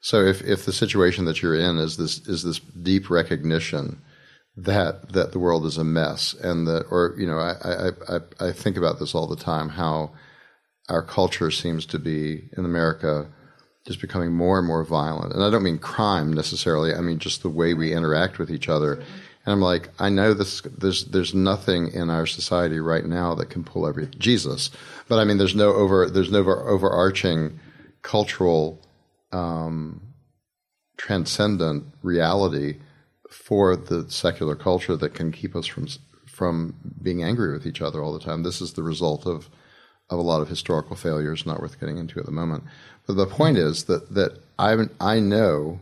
So 0.00 0.24
if, 0.24 0.42
if 0.42 0.64
the 0.64 0.72
situation 0.72 1.24
that 1.26 1.42
you're 1.42 1.54
in 1.54 1.78
is 1.78 1.96
this 1.96 2.26
is 2.26 2.42
this 2.42 2.58
deep 2.58 3.10
recognition 3.10 4.00
that 4.56 5.12
that 5.12 5.32
the 5.32 5.38
world 5.38 5.66
is 5.66 5.78
a 5.78 5.84
mess 5.84 6.34
and 6.34 6.66
that 6.66 6.86
or 6.90 7.14
you 7.18 7.26
know 7.26 7.38
I, 7.38 7.52
I, 7.62 8.16
I, 8.16 8.48
I 8.48 8.52
think 8.52 8.76
about 8.76 8.98
this 8.98 9.14
all 9.14 9.26
the 9.26 9.36
time 9.36 9.68
how 9.68 10.10
our 10.90 11.02
culture 11.02 11.50
seems 11.50 11.86
to 11.86 11.98
be 11.98 12.48
in 12.56 12.64
America 12.64 13.28
just 13.86 14.00
becoming 14.00 14.32
more 14.32 14.58
and 14.58 14.66
more 14.66 14.84
violent. 14.84 15.32
And 15.32 15.42
I 15.42 15.50
don't 15.50 15.62
mean 15.62 15.78
crime 15.78 16.32
necessarily. 16.32 16.94
I 16.94 17.00
mean 17.00 17.18
just 17.18 17.42
the 17.42 17.48
way 17.48 17.72
we 17.74 17.94
interact 17.94 18.38
with 18.38 18.50
each 18.50 18.68
other. 18.68 18.94
And 18.94 19.52
I'm 19.54 19.60
like, 19.60 19.88
I 19.98 20.10
know 20.10 20.34
this. 20.34 20.60
There's 20.60 21.06
there's 21.06 21.34
nothing 21.34 21.92
in 21.92 22.10
our 22.10 22.26
society 22.26 22.78
right 22.78 23.06
now 23.06 23.34
that 23.36 23.48
can 23.48 23.64
pull 23.64 23.86
every 23.86 24.06
Jesus, 24.18 24.70
but 25.08 25.18
I 25.18 25.24
mean, 25.24 25.38
there's 25.38 25.54
no 25.54 25.72
over 25.72 26.10
there's 26.10 26.30
no 26.30 26.40
over, 26.40 26.68
overarching 26.68 27.58
cultural 28.02 28.82
um, 29.32 30.02
transcendent 30.98 31.84
reality 32.02 32.80
for 33.30 33.76
the 33.76 34.10
secular 34.10 34.56
culture 34.56 34.96
that 34.96 35.14
can 35.14 35.32
keep 35.32 35.56
us 35.56 35.66
from 35.66 35.88
from 36.26 36.74
being 37.02 37.22
angry 37.22 37.52
with 37.52 37.66
each 37.66 37.80
other 37.80 38.02
all 38.02 38.12
the 38.12 38.20
time. 38.24 38.42
This 38.42 38.60
is 38.60 38.74
the 38.74 38.82
result 38.82 39.26
of 39.26 39.48
of 40.10 40.18
a 40.18 40.22
lot 40.22 40.42
of 40.42 40.48
historical 40.48 40.96
failures, 40.96 41.46
not 41.46 41.60
worth 41.60 41.80
getting 41.80 41.98
into 41.98 42.18
at 42.18 42.26
the 42.26 42.32
moment. 42.32 42.64
But 43.06 43.14
the 43.14 43.26
point 43.26 43.58
is 43.58 43.84
that 43.84 44.14
that 44.14 44.40
I 44.58 44.76
I 45.00 45.20
know 45.20 45.80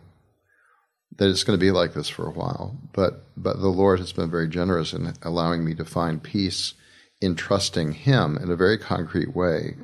that 1.16 1.28
it's 1.28 1.44
going 1.44 1.58
to 1.58 1.64
be 1.64 1.72
like 1.72 1.94
this 1.94 2.08
for 2.08 2.26
a 2.26 2.32
while, 2.32 2.76
but 2.92 3.24
but 3.36 3.60
the 3.60 3.68
Lord 3.68 3.98
has 3.98 4.12
been 4.12 4.30
very 4.30 4.48
generous 4.48 4.92
in 4.92 5.12
allowing 5.22 5.64
me 5.64 5.74
to 5.74 5.84
find 5.84 6.22
peace 6.22 6.74
in 7.20 7.34
trusting 7.34 7.92
Him 7.92 8.38
in 8.40 8.50
a 8.50 8.56
very 8.56 8.78
concrete 8.78 9.34
way 9.34 9.76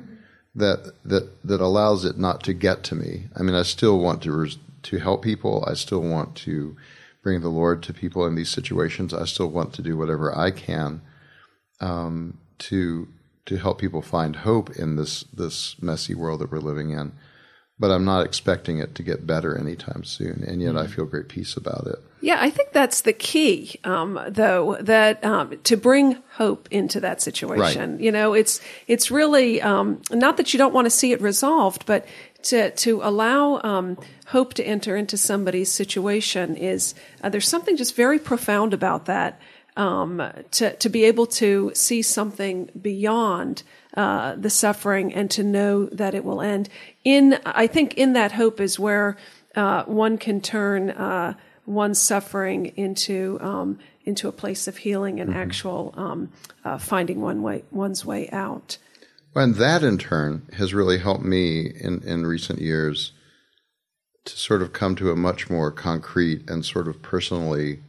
that 0.55 0.93
that 1.03 1.43
that 1.43 1.61
allows 1.61 2.05
it 2.05 2.17
not 2.17 2.43
to 2.43 2.53
get 2.53 2.83
to 2.85 2.95
me. 2.95 3.25
I 3.35 3.43
mean, 3.43 3.55
I 3.55 3.63
still 3.63 3.99
want 3.99 4.23
to 4.23 4.47
to 4.83 4.97
help 4.99 5.23
people. 5.23 5.65
I 5.67 5.73
still 5.73 6.01
want 6.01 6.35
to 6.37 6.77
bring 7.21 7.41
the 7.41 7.49
Lord 7.49 7.81
to 7.83 7.93
people 7.93 8.25
in 8.27 8.35
these 8.35 8.49
situations. 8.49 9.13
I 9.13 9.25
still 9.25 9.49
want 9.49 9.73
to 9.73 9.81
do 9.81 9.97
whatever 9.97 10.37
I 10.37 10.51
can 10.51 11.01
um, 11.81 12.37
to 12.59 13.07
to 13.45 13.57
help 13.57 13.79
people 13.79 14.01
find 14.01 14.37
hope 14.37 14.71
in 14.71 14.95
this 14.95 15.23
this 15.33 15.75
messy 15.81 16.15
world 16.15 16.41
that 16.41 16.51
we're 16.51 16.59
living 16.59 16.91
in. 16.91 17.13
But 17.77 17.91
I'm 17.91 18.05
not 18.05 18.25
expecting 18.25 18.77
it 18.77 18.95
to 18.95 19.03
get 19.03 19.27
better 19.27 19.57
anytime 19.57 20.05
soon, 20.05 20.45
and 20.47 20.61
yet 20.61 20.75
mm-hmm. 20.75 20.77
I 20.77 20.87
feel 20.87 21.05
great 21.05 21.27
peace 21.27 21.57
about 21.57 21.87
it. 21.87 21.99
Yeah, 22.21 22.37
I 22.39 22.49
think 22.49 22.71
that's 22.71 23.01
the 23.01 23.11
key, 23.11 23.79
um, 23.83 24.17
though, 24.29 24.77
that 24.79 25.23
um, 25.25 25.59
to 25.65 25.75
bring 25.75 26.23
hope 26.31 26.69
into 26.71 27.01
that 27.01 27.21
situation. 27.21 27.91
Right. 27.91 27.99
You 27.99 28.13
know, 28.13 28.33
it's 28.33 28.61
it's 28.87 29.11
really 29.11 29.61
um, 29.61 30.01
not 30.09 30.37
that 30.37 30.53
you 30.53 30.57
don't 30.57 30.73
want 30.73 30.85
to 30.85 30.89
see 30.89 31.11
it 31.11 31.21
resolved, 31.21 31.85
but 31.85 32.07
to 32.43 32.71
to 32.71 33.01
allow 33.03 33.59
um, 33.61 33.97
hope 34.27 34.53
to 34.55 34.63
enter 34.63 34.95
into 34.95 35.17
somebody's 35.17 35.71
situation 35.71 36.55
is 36.55 36.95
uh, 37.21 37.29
there's 37.29 37.47
something 37.47 37.75
just 37.75 37.95
very 37.95 38.19
profound 38.19 38.73
about 38.73 39.05
that 39.05 39.39
um, 39.75 40.21
to 40.51 40.75
to 40.75 40.89
be 40.89 41.05
able 41.05 41.27
to 41.27 41.71
see 41.73 42.01
something 42.01 42.69
beyond 42.79 43.63
uh, 43.95 44.35
the 44.35 44.49
suffering 44.49 45.13
and 45.13 45.29
to 45.31 45.43
know 45.43 45.85
that 45.85 46.15
it 46.15 46.23
will 46.23 46.41
end. 46.41 46.69
In 47.03 47.39
I 47.45 47.67
think 47.67 47.95
in 47.95 48.13
that 48.13 48.31
hope 48.31 48.59
is 48.59 48.79
where 48.79 49.17
uh, 49.55 49.83
one 49.83 50.17
can 50.17 50.41
turn 50.41 50.91
uh, 50.91 51.33
one's 51.65 51.99
suffering 51.99 52.67
into 52.75 53.37
um, 53.41 53.79
into 54.05 54.27
a 54.27 54.31
place 54.31 54.67
of 54.67 54.77
healing 54.77 55.19
and 55.19 55.31
mm-hmm. 55.31 55.39
actual 55.39 55.93
um, 55.97 56.31
uh, 56.63 56.77
finding 56.77 57.21
one 57.21 57.41
way 57.41 57.63
one's 57.71 58.05
way 58.05 58.29
out. 58.29 58.77
And 59.35 59.55
that 59.55 59.83
in 59.83 59.97
turn 59.97 60.47
has 60.53 60.73
really 60.73 60.97
helped 60.97 61.25
me 61.25 61.67
in, 61.67 62.01
in 62.03 62.25
recent 62.25 62.59
years 62.59 63.11
to 64.23 64.37
sort 64.37 64.61
of 64.61 64.71
come 64.71 64.95
to 64.95 65.11
a 65.11 65.15
much 65.15 65.49
more 65.49 65.71
concrete 65.71 66.49
and 66.49 66.65
sort 66.65 66.87
of 66.87 67.01
personally 67.01 67.81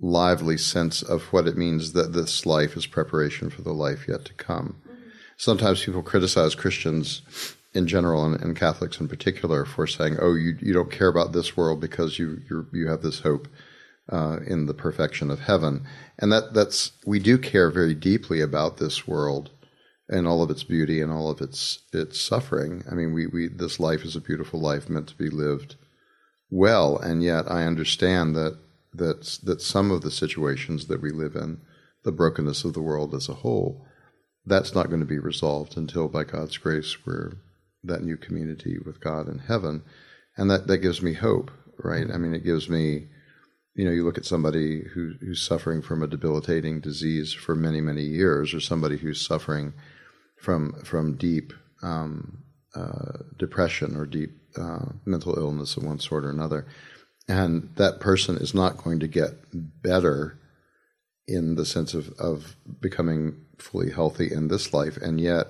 lively 0.00 0.56
sense 0.56 1.02
of 1.02 1.24
what 1.24 1.46
it 1.46 1.56
means 1.56 1.92
that 1.92 2.12
this 2.12 2.46
life 2.46 2.76
is 2.76 2.86
preparation 2.86 3.50
for 3.50 3.62
the 3.62 3.72
life 3.72 4.06
yet 4.08 4.24
to 4.24 4.34
come. 4.34 4.76
Mm-hmm. 4.88 5.08
Sometimes 5.36 5.84
people 5.84 6.02
criticize 6.02 6.54
Christians 6.54 7.22
in 7.74 7.86
general 7.86 8.24
and, 8.24 8.40
and, 8.40 8.56
Catholics 8.56 8.98
in 8.98 9.08
particular 9.08 9.64
for 9.64 9.86
saying, 9.86 10.16
"Oh, 10.20 10.34
you 10.34 10.56
you 10.60 10.72
don't 10.72 10.90
care 10.90 11.08
about 11.08 11.32
this 11.32 11.56
world 11.56 11.80
because 11.80 12.18
you 12.18 12.40
you 12.48 12.66
you 12.72 12.88
have 12.88 13.02
this 13.02 13.20
hope 13.20 13.48
uh, 14.10 14.38
in 14.46 14.66
the 14.66 14.74
perfection 14.74 15.30
of 15.30 15.40
heaven," 15.40 15.86
and 16.18 16.32
that 16.32 16.54
that's 16.54 16.92
we 17.06 17.18
do 17.18 17.38
care 17.38 17.70
very 17.70 17.94
deeply 17.94 18.40
about 18.40 18.78
this 18.78 19.06
world 19.06 19.50
and 20.08 20.26
all 20.26 20.42
of 20.42 20.50
its 20.50 20.64
beauty 20.64 21.00
and 21.00 21.12
all 21.12 21.30
of 21.30 21.40
its 21.40 21.80
its 21.92 22.20
suffering. 22.20 22.82
I 22.90 22.94
mean, 22.94 23.12
we 23.12 23.26
we 23.26 23.48
this 23.48 23.78
life 23.78 24.04
is 24.04 24.16
a 24.16 24.20
beautiful 24.20 24.60
life 24.60 24.88
meant 24.88 25.08
to 25.08 25.16
be 25.16 25.30
lived 25.30 25.76
well, 26.50 26.98
and 26.98 27.22
yet 27.22 27.50
I 27.50 27.64
understand 27.64 28.34
that 28.34 28.58
that 28.92 29.38
that 29.44 29.60
some 29.62 29.90
of 29.90 30.02
the 30.02 30.10
situations 30.10 30.86
that 30.86 31.00
we 31.00 31.10
live 31.10 31.36
in, 31.36 31.60
the 32.04 32.12
brokenness 32.12 32.64
of 32.64 32.72
the 32.72 32.82
world 32.82 33.14
as 33.14 33.28
a 33.28 33.34
whole, 33.34 33.86
that's 34.46 34.74
not 34.74 34.88
going 34.88 35.00
to 35.00 35.06
be 35.06 35.18
resolved 35.18 35.76
until 35.76 36.08
by 36.08 36.24
God's 36.24 36.56
grace 36.56 37.06
we're 37.06 37.32
that 37.82 38.02
new 38.02 38.16
community 38.16 38.78
with 38.84 39.00
God 39.00 39.28
in 39.28 39.38
heaven. 39.38 39.82
And 40.36 40.50
that, 40.50 40.66
that 40.66 40.78
gives 40.78 41.02
me 41.02 41.14
hope, 41.14 41.50
right? 41.78 42.06
I 42.12 42.18
mean, 42.18 42.34
it 42.34 42.44
gives 42.44 42.68
me, 42.68 43.08
you 43.74 43.84
know, 43.84 43.90
you 43.90 44.04
look 44.04 44.18
at 44.18 44.26
somebody 44.26 44.82
who, 44.94 45.14
who's 45.20 45.42
suffering 45.42 45.82
from 45.82 46.02
a 46.02 46.06
debilitating 46.06 46.80
disease 46.80 47.32
for 47.32 47.54
many, 47.54 47.80
many 47.80 48.02
years, 48.02 48.54
or 48.54 48.60
somebody 48.60 48.98
who's 48.98 49.20
suffering 49.20 49.72
from, 50.36 50.74
from 50.84 51.16
deep 51.16 51.52
um, 51.82 52.42
uh, 52.74 53.18
depression 53.38 53.96
or 53.96 54.06
deep 54.06 54.30
uh, 54.56 54.86
mental 55.04 55.38
illness 55.38 55.76
of 55.76 55.84
one 55.84 55.98
sort 55.98 56.24
or 56.24 56.30
another 56.30 56.66
and 57.30 57.70
that 57.76 58.00
person 58.00 58.36
is 58.38 58.54
not 58.54 58.76
going 58.76 58.98
to 58.98 59.06
get 59.06 59.30
better 59.52 60.36
in 61.28 61.54
the 61.54 61.64
sense 61.64 61.94
of, 61.94 62.08
of 62.18 62.56
becoming 62.80 63.36
fully 63.56 63.92
healthy 63.92 64.32
in 64.32 64.48
this 64.48 64.74
life. 64.74 64.96
And 64.96 65.20
yet, 65.20 65.46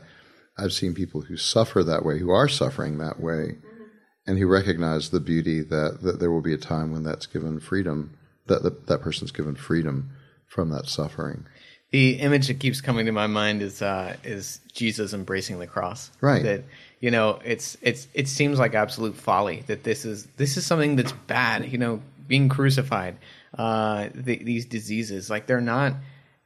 I've 0.59 0.75
seen 0.75 0.93
people 0.93 1.23
who 1.23 1.39
suffer 1.39 1.83
that 1.83 2.05
way, 2.05 2.19
who 2.19 2.31
are 2.31 2.49
suffering 2.49 2.99
that 2.99 3.19
way, 3.19 3.57
mm-hmm. 3.57 3.85
and 4.27 4.39
who 4.39 4.47
recognize 4.47 5.09
the 5.09 5.21
beauty 5.21 5.63
that, 5.63 6.01
that 6.03 6.21
there 6.21 6.31
will 6.31 6.43
be 6.43 6.53
a 6.53 6.59
time 6.59 6.93
when 6.93 7.03
that's 7.03 7.25
given 7.25 7.59
freedom, 7.61 8.15
that 8.47 8.63
the, 8.63 8.77
that 8.89 9.01
person's 9.01 9.33
given 9.33 9.55
freedom 9.55 10.11
from 10.47 10.69
that 10.69 10.87
suffering. 10.87 11.47
The 11.91 12.21
image 12.21 12.47
that 12.47 12.61
keeps 12.61 12.81
coming 12.81 13.07
to 13.07 13.13
my 13.13 13.27
mind 13.27 13.63
is 13.63 13.83
uh, 13.83 14.17
is 14.23 14.61
Jesus 14.73 15.13
embracing 15.13 15.59
the 15.59 15.67
cross. 15.67 16.11
Right. 16.21 16.43
That 16.43 16.65
you 17.01 17.11
know 17.11 17.41
it's 17.45 17.77
it's 17.83 18.07
it 18.15 18.29
seems 18.29 18.59
like 18.59 18.75
absolute 18.75 19.17
folly 19.17 19.65
that 19.67 19.83
this 19.83 20.05
is 20.05 20.27
this 20.37 20.57
is 20.57 20.65
something 20.65 20.97
that's 20.97 21.13
bad 21.13 21.71
you 21.71 21.79
know 21.79 22.01
being 22.29 22.49
crucified 22.49 23.17
uh 23.59 24.09
the, 24.15 24.37
these 24.37 24.67
diseases 24.67 25.29
like 25.29 25.47
they're 25.47 25.61
not 25.61 25.95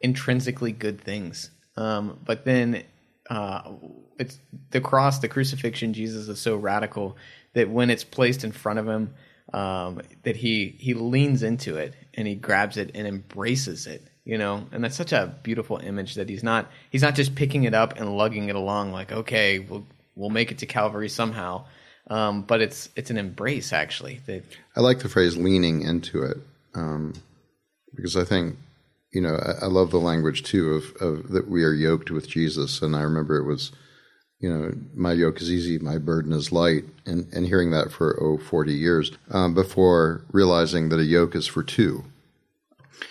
intrinsically 0.01 0.73
good 0.73 1.01
things 1.01 1.51
um 1.77 2.19
but 2.25 2.45
then 2.45 2.83
uh 3.29 3.63
it's 4.19 4.39
the 4.71 4.81
cross 4.81 5.19
the 5.19 5.29
crucifixion 5.29 5.93
jesus 5.93 6.29
is 6.29 6.41
so 6.41 6.57
radical 6.57 7.17
that 7.53 7.69
when 7.69 7.91
it's 7.91 8.05
placed 8.05 8.45
in 8.45 8.53
front 8.53 8.79
of 8.79 8.89
him 8.89 9.13
um 9.53 10.01
that 10.23 10.37
he 10.37 10.75
he 10.79 10.95
leans 10.95 11.43
into 11.43 11.77
it 11.77 11.95
and 12.15 12.27
he 12.27 12.35
grabs 12.35 12.77
it 12.77 12.91
and 12.95 13.07
embraces 13.07 13.87
it 13.87 14.03
you 14.25 14.39
know 14.39 14.67
and 14.73 14.83
that's 14.83 14.97
such 14.97 15.13
a 15.13 15.35
beautiful 15.43 15.79
image 15.79 16.15
that 16.15 16.29
he's 16.29 16.43
not 16.43 16.71
he's 16.91 17.03
not 17.03 17.15
just 17.15 17.35
picking 17.35 17.65
it 17.65 17.75
up 17.75 17.99
and 17.99 18.17
lugging 18.17 18.49
it 18.49 18.57
along 18.57 18.91
like 18.93 19.13
okay 19.13 19.59
we'll 19.59 19.85
we'll 20.17 20.31
make 20.31 20.51
it 20.51 20.59
to 20.59 20.67
Calvary 20.67 21.09
somehow. 21.09 21.65
Um, 22.09 22.43
but 22.43 22.61
it's 22.61 22.91
it's 22.97 23.11
an 23.11 23.17
embrace 23.17 23.73
actually. 23.73 24.21
I 24.77 24.81
like 24.81 24.99
the 24.99 25.09
phrase 25.09 25.37
leaning 25.37 25.83
into 25.83 26.23
it 26.23 26.37
um, 26.75 27.15
because 27.95 28.17
I 28.17 28.25
think 28.25 28.57
you 29.13 29.23
know 29.23 29.37
I, 29.37 29.65
I, 29.65 29.67
love 29.69 29.91
the 29.91 29.99
language 29.99 30.43
too 30.43 30.73
of, 30.75 30.85
of 31.01 31.29
that 31.31 31.49
we 31.49 31.65
are 31.65 31.73
yoked 31.73 32.11
with 32.11 32.29
Jesus, 32.29 32.83
and 32.83 32.95
I 32.95 33.01
remember 33.01 33.39
it 33.39 33.47
was 33.47 33.73
you 34.39 34.53
know 34.53 34.75
my 34.95 35.13
yoke 35.15 35.41
is 35.41 35.51
easy, 35.51 35.79
my 35.79 35.97
burden 35.97 36.33
is 36.35 36.53
light, 36.53 36.85
and 37.07 37.27
and 37.33 37.47
hearing 37.47 37.71
that 37.71 37.91
for 37.91 38.23
oh 38.23 38.37
40 38.37 38.75
years 38.75 39.11
um, 39.31 39.55
before 39.55 40.27
realizing 40.31 40.91
that 40.91 41.01
a 41.01 41.05
yoke 41.05 41.35
is 41.35 41.47
for 41.47 41.63
two. 41.63 42.05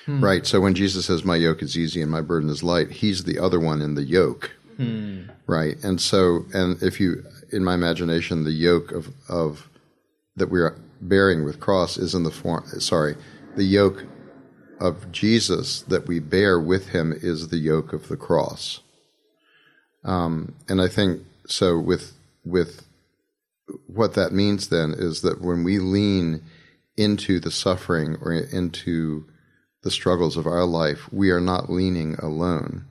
Hmm. 0.05 0.23
Right. 0.23 0.45
So 0.45 0.59
when 0.59 0.75
Jesus 0.75 1.05
says, 1.05 1.23
My 1.23 1.35
yoke 1.35 1.61
is 1.61 1.77
easy 1.77 2.01
and 2.01 2.11
my 2.11 2.21
burden 2.21 2.49
is 2.49 2.63
light, 2.63 2.91
he's 2.91 3.23
the 3.23 3.39
other 3.39 3.59
one 3.59 3.81
in 3.81 3.95
the 3.95 4.03
yoke. 4.03 4.51
Hmm. 4.77 5.23
Right. 5.47 5.81
And 5.83 6.01
so, 6.01 6.45
and 6.53 6.81
if 6.81 6.99
you, 6.99 7.23
in 7.51 7.63
my 7.63 7.73
imagination, 7.73 8.43
the 8.43 8.51
yoke 8.51 8.91
of, 8.91 9.09
of 9.29 9.69
that 10.35 10.49
we're 10.49 10.77
bearing 11.01 11.43
with 11.43 11.59
cross 11.59 11.97
is 11.97 12.15
in 12.15 12.23
the 12.23 12.31
form, 12.31 12.65
sorry, 12.79 13.15
the 13.55 13.63
yoke 13.63 14.05
of 14.79 15.11
Jesus 15.11 15.81
that 15.83 16.07
we 16.07 16.19
bear 16.19 16.59
with 16.59 16.89
him 16.89 17.13
is 17.13 17.49
the 17.49 17.57
yoke 17.57 17.93
of 17.93 18.07
the 18.07 18.17
cross. 18.17 18.81
Um, 20.03 20.55
and 20.67 20.81
I 20.81 20.87
think 20.87 21.21
so 21.47 21.79
with, 21.79 22.13
with 22.43 22.85
what 23.87 24.15
that 24.15 24.33
means 24.33 24.69
then 24.69 24.93
is 24.97 25.21
that 25.21 25.41
when 25.41 25.63
we 25.63 25.79
lean 25.79 26.43
into 26.97 27.39
the 27.39 27.51
suffering 27.51 28.17
or 28.21 28.33
into 28.33 29.25
the 29.83 29.91
struggles 29.91 30.35
of 30.37 30.47
our 30.47 30.65
life, 30.65 31.11
we 31.13 31.29
are 31.29 31.41
not 31.41 31.69
leaning 31.69 32.15
alone 32.15 32.85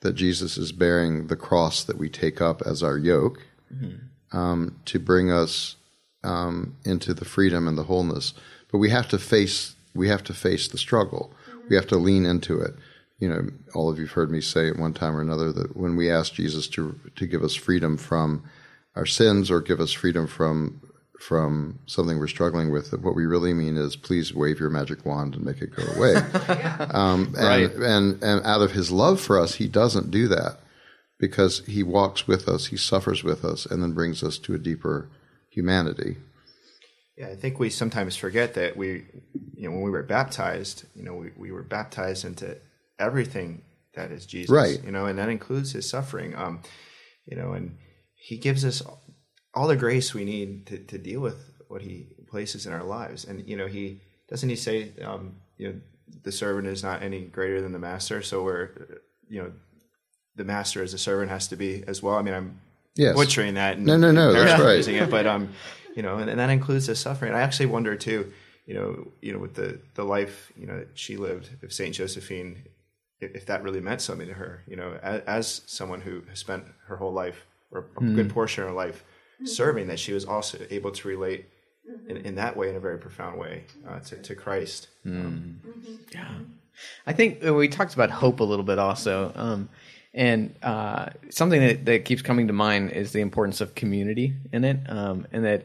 that 0.00 0.14
Jesus 0.14 0.58
is 0.58 0.72
bearing 0.72 1.28
the 1.28 1.36
cross 1.36 1.82
that 1.84 1.96
we 1.96 2.08
take 2.08 2.40
up 2.40 2.60
as 2.62 2.82
our 2.82 2.98
yoke 2.98 3.40
mm-hmm. 3.72 4.36
um, 4.36 4.76
to 4.84 4.98
bring 4.98 5.30
us 5.30 5.76
um, 6.24 6.76
into 6.84 7.14
the 7.14 7.24
freedom 7.24 7.66
and 7.66 7.78
the 7.78 7.84
wholeness. 7.84 8.34
But 8.70 8.78
we 8.78 8.90
have 8.90 9.08
to 9.08 9.18
face 9.18 9.74
we 9.94 10.08
have 10.08 10.24
to 10.24 10.32
face 10.32 10.68
the 10.68 10.78
struggle. 10.78 11.32
Mm-hmm. 11.48 11.68
We 11.68 11.76
have 11.76 11.86
to 11.88 11.96
lean 11.96 12.24
into 12.24 12.60
it. 12.60 12.74
You 13.18 13.28
know, 13.28 13.48
all 13.74 13.90
of 13.90 13.98
you've 13.98 14.12
heard 14.12 14.30
me 14.30 14.40
say 14.40 14.68
at 14.68 14.78
one 14.78 14.94
time 14.94 15.14
or 15.14 15.20
another 15.20 15.52
that 15.52 15.76
when 15.76 15.96
we 15.96 16.10
ask 16.10 16.34
Jesus 16.34 16.66
to 16.68 16.98
to 17.14 17.26
give 17.26 17.44
us 17.44 17.54
freedom 17.54 17.96
from 17.96 18.42
our 18.96 19.06
sins 19.06 19.50
or 19.50 19.60
give 19.60 19.80
us 19.80 19.92
freedom 19.92 20.26
from 20.26 20.80
from 21.22 21.78
something 21.86 22.18
we're 22.18 22.26
struggling 22.26 22.72
with, 22.72 22.92
what 23.00 23.14
we 23.14 23.26
really 23.26 23.54
mean 23.54 23.76
is 23.76 23.94
please 23.94 24.34
wave 24.34 24.58
your 24.58 24.70
magic 24.70 25.06
wand 25.06 25.34
and 25.34 25.44
make 25.44 25.62
it 25.62 25.74
go 25.74 25.84
away. 25.94 26.12
yeah. 26.48 26.88
um, 26.90 27.34
and, 27.36 27.46
right. 27.46 27.72
and, 27.72 28.22
and 28.22 28.44
out 28.44 28.60
of 28.60 28.72
his 28.72 28.90
love 28.90 29.20
for 29.20 29.38
us, 29.38 29.54
he 29.54 29.68
doesn't 29.68 30.10
do 30.10 30.26
that 30.28 30.58
because 31.20 31.64
he 31.66 31.84
walks 31.84 32.26
with 32.26 32.48
us, 32.48 32.66
he 32.66 32.76
suffers 32.76 33.22
with 33.22 33.44
us, 33.44 33.66
and 33.66 33.82
then 33.82 33.92
brings 33.92 34.24
us 34.24 34.36
to 34.38 34.54
a 34.54 34.58
deeper 34.58 35.08
humanity. 35.48 36.16
Yeah, 37.16 37.28
I 37.28 37.36
think 37.36 37.60
we 37.60 37.70
sometimes 37.70 38.16
forget 38.16 38.54
that 38.54 38.76
we, 38.76 39.04
you 39.54 39.68
know, 39.68 39.70
when 39.70 39.82
we 39.82 39.90
were 39.90 40.02
baptized, 40.02 40.86
you 40.94 41.04
know, 41.04 41.14
we, 41.14 41.30
we 41.36 41.52
were 41.52 41.62
baptized 41.62 42.24
into 42.24 42.56
everything 42.98 43.62
that 43.94 44.10
is 44.10 44.26
Jesus, 44.26 44.50
right? 44.50 44.82
You 44.82 44.90
know, 44.90 45.06
and 45.06 45.18
that 45.18 45.28
includes 45.28 45.72
his 45.72 45.88
suffering. 45.88 46.34
Um, 46.34 46.62
you 47.26 47.36
know, 47.36 47.52
and 47.52 47.76
he 48.16 48.38
gives 48.38 48.64
us 48.64 48.82
all 49.54 49.68
the 49.68 49.76
grace 49.76 50.14
we 50.14 50.24
need 50.24 50.66
to, 50.66 50.78
to 50.78 50.98
deal 50.98 51.20
with 51.20 51.52
what 51.68 51.82
he 51.82 52.06
places 52.26 52.66
in 52.66 52.72
our 52.72 52.84
lives. 52.84 53.24
And 53.24 53.46
you 53.48 53.56
know, 53.56 53.66
he 53.66 54.00
doesn't 54.28 54.48
he 54.48 54.56
say, 54.56 54.92
um, 55.04 55.36
you 55.58 55.68
know, 55.68 55.80
the 56.22 56.32
servant 56.32 56.66
is 56.68 56.82
not 56.82 57.02
any 57.02 57.22
greater 57.22 57.60
than 57.60 57.72
the 57.72 57.78
master. 57.78 58.22
So 58.22 58.42
we're, 58.42 58.70
you 59.28 59.42
know, 59.42 59.52
the 60.36 60.44
master 60.44 60.82
as 60.82 60.94
a 60.94 60.98
servant 60.98 61.30
has 61.30 61.48
to 61.48 61.56
be 61.56 61.84
as 61.86 62.02
well. 62.02 62.16
I 62.16 62.22
mean, 62.22 62.34
I'm 62.34 62.60
yes. 62.94 63.14
butchering 63.14 63.54
that. 63.54 63.76
And, 63.76 63.86
no, 63.86 63.96
no, 63.96 64.10
no, 64.10 64.32
that's 64.32 64.60
right. 64.60 64.86
It, 64.86 65.10
but 65.10 65.26
um, 65.26 65.50
you 65.94 66.02
know, 66.02 66.18
and, 66.18 66.30
and 66.30 66.38
that 66.38 66.50
includes 66.50 66.86
the 66.86 66.94
suffering. 66.94 67.34
I 67.34 67.40
actually 67.40 67.66
wonder 67.66 67.96
too. 67.96 68.32
You 68.66 68.74
know, 68.74 69.08
you 69.20 69.32
know, 69.32 69.38
with 69.38 69.54
the 69.54 69.80
the 69.94 70.04
life 70.04 70.52
you 70.56 70.66
know 70.66 70.78
that 70.78 70.90
she 70.94 71.16
lived 71.16 71.50
if 71.62 71.72
Saint 71.72 71.94
Josephine, 71.94 72.62
if, 73.20 73.34
if 73.34 73.46
that 73.46 73.62
really 73.62 73.80
meant 73.80 74.00
something 74.00 74.28
to 74.28 74.34
her. 74.34 74.62
You 74.66 74.76
know, 74.76 74.98
as, 75.02 75.22
as 75.22 75.62
someone 75.66 76.00
who 76.00 76.22
has 76.28 76.38
spent 76.38 76.64
her 76.86 76.96
whole 76.96 77.12
life 77.12 77.44
or 77.70 77.86
a 77.96 78.00
mm. 78.00 78.14
good 78.14 78.30
portion 78.30 78.62
of 78.62 78.70
her 78.70 78.74
life 78.74 79.04
serving 79.44 79.86
that 79.88 79.98
she 79.98 80.12
was 80.12 80.24
also 80.24 80.58
able 80.70 80.90
to 80.90 81.08
relate 81.08 81.46
in, 82.08 82.16
in 82.18 82.34
that 82.36 82.56
way 82.56 82.70
in 82.70 82.76
a 82.76 82.80
very 82.80 82.98
profound 82.98 83.38
way 83.38 83.64
uh, 83.88 84.00
to, 84.00 84.16
to 84.16 84.34
Christ. 84.34 84.88
Mm. 85.06 85.24
Um, 85.24 85.60
yeah, 86.12 86.34
I 87.06 87.12
think 87.12 87.42
we 87.42 87.68
talked 87.68 87.94
about 87.94 88.10
hope 88.10 88.40
a 88.40 88.44
little 88.44 88.64
bit 88.64 88.78
also, 88.78 89.32
um, 89.34 89.68
and 90.14 90.54
uh, 90.62 91.06
something 91.30 91.60
that, 91.60 91.84
that 91.86 92.04
keeps 92.04 92.22
coming 92.22 92.46
to 92.46 92.52
mind 92.52 92.92
is 92.92 93.12
the 93.12 93.20
importance 93.20 93.60
of 93.60 93.74
community 93.74 94.34
in 94.52 94.64
it, 94.64 94.78
um, 94.88 95.26
and 95.32 95.44
that 95.44 95.64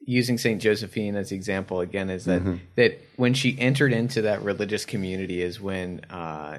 using 0.00 0.38
Saint 0.38 0.62
Josephine 0.62 1.16
as 1.16 1.30
the 1.30 1.36
example 1.36 1.80
again 1.80 2.08
is 2.08 2.24
that 2.24 2.40
mm-hmm. 2.40 2.56
that 2.76 2.98
when 3.16 3.34
she 3.34 3.58
entered 3.58 3.92
into 3.92 4.22
that 4.22 4.42
religious 4.42 4.86
community 4.86 5.42
is 5.42 5.60
when 5.60 6.00
uh, 6.08 6.58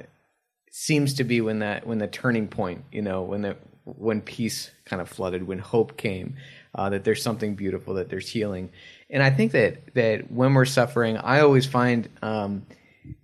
seems 0.72 1.16
to 1.16 1.24
be 1.24 1.42
when 1.42 1.60
that 1.60 1.88
when 1.88 1.98
the 1.98 2.08
turning 2.08 2.48
point, 2.48 2.84
you 2.92 3.02
know, 3.02 3.24
when 3.24 3.42
the 3.42 3.58
when 3.98 4.22
peace 4.22 4.72
kind 4.86 5.02
of 5.02 5.10
flooded, 5.10 5.46
when 5.48 5.60
hope 5.60 5.98
came, 5.98 6.36
uh, 6.76 6.90
that 6.90 7.04
there's 7.04 7.24
something 7.24 7.56
beautiful, 7.56 7.96
that 7.96 8.10
there's 8.10 8.28
healing. 8.28 8.72
And 9.10 9.24
I 9.24 9.30
think 9.30 9.52
that 9.54 9.94
that 9.96 10.32
when 10.32 10.54
we're 10.54 10.66
suffering, 10.66 11.18
I 11.18 11.42
always 11.42 11.66
find 11.66 12.08
um, 12.22 12.66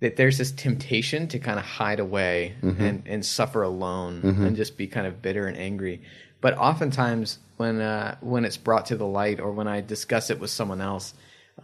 that 0.00 0.16
there's 0.16 0.38
this 0.38 0.52
temptation 0.52 1.28
to 1.28 1.38
kind 1.38 1.58
of 1.58 1.64
hide 1.64 2.00
away 2.00 2.54
mm-hmm. 2.62 2.82
and, 2.82 3.02
and 3.06 3.24
suffer 3.24 3.62
alone 3.62 4.22
mm-hmm. 4.22 4.44
and 4.44 4.56
just 4.56 4.76
be 4.76 4.86
kind 4.86 5.06
of 5.06 5.22
bitter 5.22 5.46
and 5.46 5.56
angry. 5.56 6.02
But 6.40 6.58
oftentimes, 6.58 7.38
when 7.56 7.80
uh, 7.80 8.16
when 8.20 8.44
it's 8.44 8.56
brought 8.56 8.86
to 8.86 8.96
the 8.96 9.06
light 9.06 9.40
or 9.40 9.52
when 9.52 9.68
I 9.68 9.80
discuss 9.80 10.30
it 10.30 10.38
with 10.38 10.50
someone 10.50 10.80
else, 10.80 11.14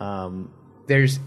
um, 0.01 0.53
there's 0.87 1.19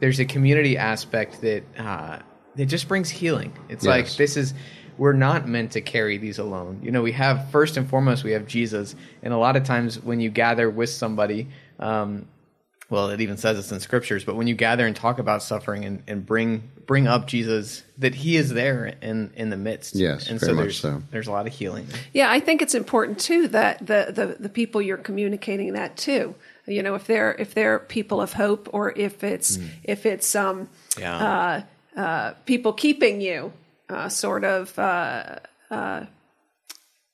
there's 0.00 0.20
a 0.20 0.24
community 0.24 0.76
aspect 0.76 1.40
that 1.42 1.62
uh, 1.78 2.18
that 2.56 2.66
just 2.66 2.88
brings 2.88 3.08
healing. 3.08 3.52
It's 3.68 3.84
yes. 3.84 3.90
like 3.90 4.16
this 4.16 4.36
is 4.36 4.54
we're 4.98 5.12
not 5.12 5.48
meant 5.48 5.72
to 5.72 5.80
carry 5.80 6.18
these 6.18 6.38
alone. 6.38 6.80
You 6.82 6.90
know, 6.90 7.02
we 7.02 7.12
have 7.12 7.50
first 7.50 7.76
and 7.76 7.88
foremost 7.88 8.24
we 8.24 8.32
have 8.32 8.46
Jesus, 8.46 8.94
and 9.22 9.32
a 9.32 9.38
lot 9.38 9.56
of 9.56 9.64
times 9.64 10.00
when 10.00 10.20
you 10.20 10.28
gather 10.28 10.68
with 10.68 10.90
somebody, 10.90 11.48
um, 11.78 12.26
well, 12.90 13.10
it 13.10 13.20
even 13.20 13.36
says 13.36 13.56
this 13.56 13.70
in 13.70 13.80
scriptures, 13.80 14.24
but 14.24 14.34
when 14.34 14.46
you 14.46 14.54
gather 14.54 14.86
and 14.86 14.96
talk 14.96 15.18
about 15.18 15.42
suffering 15.42 15.84
and, 15.84 16.02
and 16.06 16.24
bring 16.24 16.70
bring 16.86 17.06
up 17.06 17.26
Jesus, 17.26 17.82
that 17.98 18.14
He 18.14 18.36
is 18.36 18.50
there 18.50 18.96
in 19.00 19.30
in 19.36 19.50
the 19.50 19.56
midst. 19.56 19.94
Yes, 19.94 20.28
and 20.28 20.40
very 20.40 20.50
so 20.50 20.56
much 20.56 20.64
there's 20.64 20.80
so. 20.80 21.02
there's 21.10 21.26
a 21.28 21.32
lot 21.32 21.46
of 21.46 21.52
healing. 21.52 21.86
Yeah, 22.12 22.30
I 22.30 22.40
think 22.40 22.62
it's 22.62 22.74
important 22.74 23.20
too 23.20 23.46
that 23.48 23.86
the 23.86 24.06
the, 24.10 24.36
the 24.40 24.48
people 24.48 24.82
you're 24.82 24.96
communicating 24.96 25.74
that 25.74 25.96
to, 25.98 26.34
you 26.66 26.82
know, 26.82 26.94
if 26.94 27.06
they're 27.06 27.34
if 27.34 27.54
they're 27.54 27.78
people 27.78 28.20
of 28.20 28.32
hope 28.32 28.68
or 28.72 28.92
if 28.96 29.22
it's 29.22 29.58
mm. 29.58 29.68
if 29.84 30.06
it's 30.06 30.34
um 30.34 30.68
yeah. 30.98 31.62
uh, 31.94 32.00
uh, 32.00 32.34
people 32.46 32.72
keeping 32.72 33.20
you 33.20 33.52
uh, 33.88 34.08
sort 34.08 34.44
of. 34.44 34.78
Uh, 34.78 35.36
uh, 35.70 36.06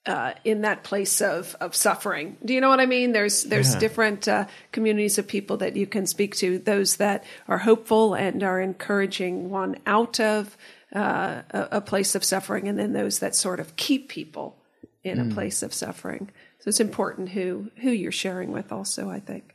uh, 0.06 0.34
in 0.44 0.60
that 0.60 0.84
place 0.84 1.22
of 1.22 1.56
of 1.60 1.74
suffering. 1.74 2.37
Do 2.44 2.52
you 2.52 2.60
know 2.60 2.68
what 2.68 2.80
I 2.80 2.84
mean? 2.84 3.12
There's 3.12 3.44
there's 3.44 3.72
yeah. 3.72 3.80
different 3.80 4.28
uh, 4.28 4.46
communities 4.70 5.16
of 5.16 5.26
people 5.26 5.56
that 5.58 5.76
you 5.76 5.87
can 5.87 6.06
speak 6.06 6.37
to. 6.37 6.58
Those 6.58 6.96
that 6.96 7.24
are 7.48 7.58
hopeful 7.58 8.14
and 8.14 8.42
are 8.42 8.60
encouraging 8.60 9.48
one 9.48 9.78
out 9.87 10.20
of 10.20 10.58
uh, 10.94 11.42
a, 11.50 11.68
a, 11.72 11.80
place 11.80 12.14
of 12.14 12.22
suffering, 12.22 12.68
and 12.68 12.78
then 12.78 12.92
those 12.92 13.20
that 13.20 13.34
sort 13.34 13.60
of 13.60 13.76
keep 13.76 14.08
people 14.08 14.56
in 15.02 15.18
mm. 15.18 15.30
a 15.30 15.34
place 15.34 15.62
of 15.62 15.72
suffering. 15.72 16.30
So 16.60 16.68
it's 16.68 16.80
important 16.80 17.30
who 17.30 17.70
who 17.76 17.90
you're 17.90 18.12
sharing 18.12 18.52
with. 18.52 18.72
Also, 18.72 19.08
I 19.08 19.20
think. 19.20 19.54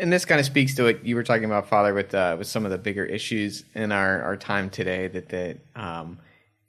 And 0.00 0.12
this 0.12 0.24
kind 0.24 0.38
of 0.38 0.46
speaks 0.46 0.76
to 0.76 0.84
what 0.84 1.04
you 1.04 1.16
were 1.16 1.24
talking 1.24 1.44
about, 1.44 1.68
Father, 1.68 1.92
with 1.92 2.14
uh, 2.14 2.36
with 2.38 2.46
some 2.46 2.64
of 2.64 2.70
the 2.70 2.78
bigger 2.78 3.04
issues 3.04 3.64
in 3.74 3.90
our, 3.90 4.22
our 4.22 4.36
time 4.36 4.70
today. 4.70 5.08
That 5.08 5.28
that 5.30 5.58
um, 5.74 6.18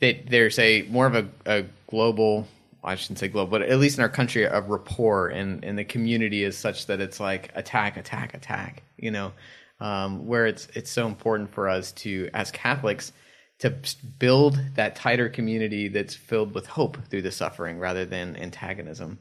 that 0.03 0.29
there's 0.29 0.59
a 0.59 0.81
more 0.89 1.07
of 1.07 1.15
a, 1.15 1.27
a 1.45 1.65
global 1.87 2.45
I 2.83 2.95
shouldn't 2.95 3.19
say 3.19 3.29
global, 3.29 3.49
but 3.49 3.61
at 3.61 3.79
least 3.79 3.97
in 3.97 4.03
our 4.03 4.09
country, 4.09 4.43
a 4.43 4.59
rapport 4.59 5.29
and, 5.29 5.79
the 5.79 5.85
community 5.85 6.43
is 6.43 6.57
such 6.57 6.87
that 6.87 6.99
it's 6.99 7.17
like 7.17 7.49
attack, 7.55 7.95
attack, 7.95 8.33
attack, 8.33 8.83
you 8.97 9.09
know, 9.09 9.31
um, 9.79 10.27
where 10.27 10.45
it's, 10.45 10.67
it's 10.73 10.91
so 10.91 11.07
important 11.07 11.53
for 11.53 11.69
us 11.69 11.93
to, 11.93 12.29
as 12.33 12.51
Catholics, 12.51 13.13
to 13.59 13.73
build 14.19 14.59
that 14.75 14.97
tighter 14.97 15.29
community 15.29 15.87
that's 15.87 16.13
filled 16.13 16.53
with 16.53 16.67
hope 16.67 16.97
through 17.09 17.21
the 17.21 17.31
suffering 17.31 17.79
rather 17.79 18.03
than 18.03 18.35
antagonism. 18.35 19.17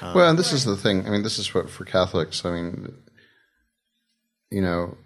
Um, 0.00 0.14
well, 0.14 0.30
and 0.30 0.38
this 0.38 0.54
is 0.54 0.64
the 0.64 0.76
thing. 0.76 1.06
I 1.06 1.10
mean, 1.10 1.22
this 1.22 1.38
is 1.38 1.52
what 1.52 1.68
for 1.68 1.84
Catholics, 1.84 2.42
I 2.46 2.52
mean, 2.52 2.94
you 4.50 4.62
know, 4.62 4.96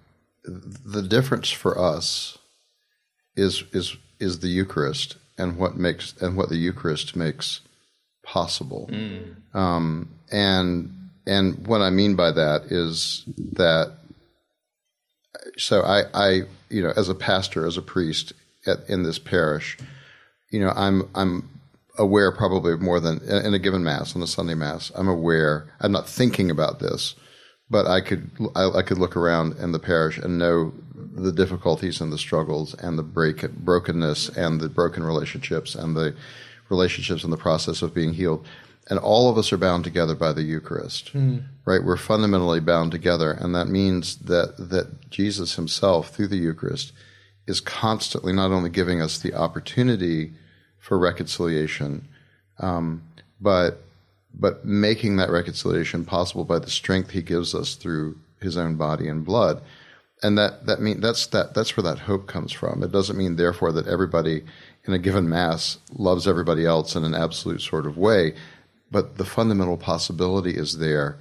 the 0.45 1.03
difference 1.03 1.51
for 1.51 1.77
us 1.77 2.39
is, 3.39 3.65
is, 3.73 3.97
is 4.19 4.41
the 4.41 4.49
Eucharist 4.49 5.17
and 5.39 5.57
what 5.57 5.77
makes, 5.77 6.15
and 6.21 6.37
what 6.37 6.49
the 6.49 6.57
Eucharist 6.57 7.17
makes 7.17 7.61
possible. 8.23 8.89
Mm. 8.93 9.55
Um, 9.55 10.11
and 10.31 10.95
and 11.27 11.67
what 11.67 11.81
I 11.81 11.91
mean 11.91 12.17
by 12.17 12.31
that 12.33 12.65
is 12.71 13.25
that 13.53 13.93
so 15.57 15.83
I, 15.83 16.03
I 16.15 16.43
you 16.69 16.83
know 16.83 16.93
as 16.97 17.09
a 17.09 17.15
pastor 17.15 17.67
as 17.67 17.77
a 17.77 17.83
priest 17.83 18.33
at, 18.67 18.79
in 18.89 19.03
this 19.03 19.19
parish, 19.19 19.79
you 20.51 20.61
know 20.61 20.73
I'm 20.75 21.09
I'm 21.15 21.49
aware 21.99 22.31
probably 22.31 22.77
more 22.77 23.01
than 23.01 23.21
in 23.29 23.55
a 23.55 23.59
given 23.59 23.83
mass 23.83 24.15
on 24.15 24.23
a 24.23 24.27
Sunday 24.27 24.55
mass. 24.55 24.93
I'm 24.95 25.09
aware. 25.09 25.67
I'm 25.81 25.93
not 25.93 26.09
thinking 26.09 26.51
about 26.51 26.81
this, 26.81 27.15
but 27.71 27.87
I 27.87 28.01
could 28.01 28.31
I, 28.55 28.69
I 28.71 28.83
could 28.83 28.99
look 28.99 29.17
around 29.17 29.57
in 29.59 29.73
the 29.73 29.79
parish 29.79 30.19
and 30.19 30.39
know 30.39 30.73
the 31.19 31.33
difficulties 31.33 32.01
and 32.01 32.13
the 32.13 32.19
struggles 32.19 32.75
and 32.75 32.99
the 32.99 33.03
break 33.03 33.51
brokenness 33.53 34.29
and 34.31 34.61
the 34.61 34.69
broken 34.69 35.03
relationships 35.03 35.75
and 35.75 35.97
the 35.97 36.15
relationships 36.69 37.25
in 37.25 37.31
the 37.31 37.37
process 37.37 37.83
of 37.83 37.95
being 37.95 38.15
healed. 38.15 38.47
And 38.91 38.99
all 38.99 39.31
of 39.31 39.37
us 39.37 39.53
are 39.53 39.59
bound 39.59 39.85
together 39.85 40.15
by 40.15 40.33
the 40.33 40.43
Eucharist, 40.43 41.13
mm. 41.13 41.43
right? 41.67 41.85
We're 41.85 41.99
fundamentally 41.99 42.61
bound 42.61 42.91
together. 42.91 43.33
And 43.33 43.55
that 43.55 43.69
means 43.69 44.17
that, 44.17 44.55
that 44.71 45.11
Jesus 45.11 45.57
himself, 45.57 46.09
through 46.09 46.29
the 46.29 46.39
Eucharist, 46.39 46.93
is 47.47 47.61
constantly 47.61 48.33
not 48.33 48.51
only 48.51 48.71
giving 48.71 49.03
us 49.03 49.19
the 49.19 49.35
opportunity 49.35 50.33
for 50.79 50.99
reconciliation, 50.99 52.09
um, 52.59 53.03
but 53.41 53.83
but 54.35 54.65
making 54.65 55.17
that 55.17 55.31
reconciliation 55.31 56.05
possible 56.05 56.45
by 56.45 56.59
the 56.59 56.71
strength 56.71 57.11
he 57.11 57.23
gives 57.23 57.55
us 57.55 57.75
through 57.75 58.17
his 58.41 58.57
own 58.57 58.77
body 58.77 59.09
and 59.09 59.25
blood. 59.25 59.61
And 60.23 60.37
that, 60.37 60.67
that 60.67 60.81
mean 60.81 61.01
that's 61.01 61.27
that 61.29 61.55
that's 61.55 61.77
where 61.77 61.85
that 61.85 62.01
hope 62.01 62.27
comes 62.27 62.53
from. 62.53 62.83
It 62.83 62.91
doesn't 62.91 63.17
mean 63.17 63.37
therefore 63.37 63.71
that 63.73 63.87
everybody 63.87 64.45
in 64.85 64.93
a 64.93 64.99
given 64.99 65.29
mass 65.29 65.79
loves 65.93 66.27
everybody 66.27 66.65
else 66.65 66.97
in 66.97 67.05
an 67.05 67.15
absolute 67.15 67.61
sort 67.61 67.87
of 67.87 67.97
way, 67.97 68.35
but 68.91 69.17
the 69.17 69.25
fundamental 69.25 69.77
possibility 69.77 70.57
is 70.57 70.79
there 70.79 71.19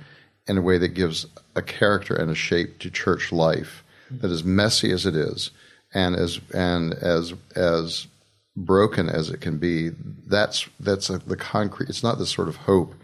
in 0.48 0.58
a 0.58 0.62
way 0.62 0.78
that 0.78 0.96
gives 0.96 1.28
a 1.56 1.62
character 1.62 2.16
and 2.16 2.32
a 2.32 2.36
shape 2.36 2.80
to 2.80 2.90
church 2.90 3.32
life 3.32 3.84
that 4.10 4.32
is 4.32 4.44
messy 4.44 4.92
as 4.92 5.06
it 5.06 5.16
is 5.16 5.52
and 5.94 6.16
as 6.16 6.40
and 6.54 6.94
as 6.96 7.34
as 7.56 8.08
broken 8.56 9.10
as 9.10 9.30
it 9.30 9.42
can 9.42 9.60
be. 9.60 9.90
That's 10.26 10.68
that's 10.80 11.12
a, 11.12 11.20
the 11.20 11.38
concrete 11.38 11.90
it's 11.90 12.04
not 12.04 12.18
this 12.18 12.32
sort 12.32 12.48
of 12.48 12.56
hope 12.56 12.96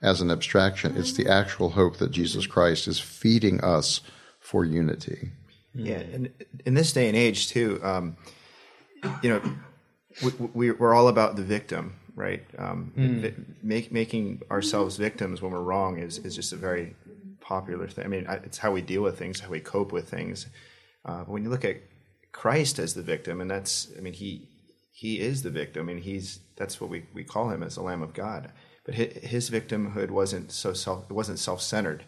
as 0.00 0.20
an 0.20 0.30
abstraction. 0.30 0.96
It's 0.96 1.12
the 1.12 1.28
actual 1.28 1.70
hope 1.70 1.96
that 1.96 2.12
Jesus 2.12 2.46
Christ 2.46 2.86
is 2.86 3.00
feeding 3.00 3.60
us 3.62 4.00
for 4.38 4.64
unity 4.64 5.30
yeah 5.74 5.98
and 5.98 6.30
in 6.66 6.74
this 6.74 6.92
day 6.92 7.08
and 7.08 7.16
age 7.16 7.48
too 7.48 7.80
um, 7.82 8.16
you 9.22 9.30
know 9.30 9.40
we, 10.54 10.70
are 10.70 10.94
all 10.94 11.08
about 11.08 11.36
the 11.36 11.42
victim, 11.42 11.94
right? 12.14 12.44
Um, 12.58 12.92
mm. 12.96 13.44
make, 13.62 13.92
making 13.92 14.42
ourselves 14.50 14.96
victims 14.96 15.40
when 15.40 15.52
we're 15.52 15.62
wrong 15.62 15.98
is, 15.98 16.18
is 16.18 16.34
just 16.34 16.52
a 16.52 16.56
very 16.56 16.94
popular 17.40 17.88
thing. 17.88 18.04
I 18.04 18.08
mean, 18.08 18.26
it's 18.44 18.58
how 18.58 18.72
we 18.72 18.82
deal 18.82 19.02
with 19.02 19.18
things, 19.18 19.40
how 19.40 19.50
we 19.50 19.60
cope 19.60 19.92
with 19.92 20.08
things. 20.08 20.46
Uh, 21.04 21.18
but 21.18 21.28
when 21.28 21.42
you 21.42 21.50
look 21.50 21.64
at 21.64 21.76
Christ 22.32 22.78
as 22.78 22.94
the 22.94 23.02
victim, 23.02 23.40
and 23.40 23.50
that's, 23.50 23.88
I 23.96 24.00
mean, 24.00 24.12
he 24.12 24.48
he 24.92 25.18
is 25.18 25.42
the 25.42 25.50
victim, 25.50 25.88
and 25.88 26.00
he's 26.00 26.40
that's 26.56 26.80
what 26.80 26.90
we, 26.90 27.06
we 27.14 27.24
call 27.24 27.50
him 27.50 27.62
as 27.62 27.76
the 27.76 27.82
Lamb 27.82 28.02
of 28.02 28.12
God. 28.12 28.52
But 28.84 28.94
his, 28.94 29.12
his 29.30 29.50
victimhood 29.50 30.10
wasn't 30.10 30.52
so 30.52 30.72
self 30.74 31.10
it 31.10 31.14
wasn't 31.14 31.38
self 31.38 31.62
centered, 31.62 32.04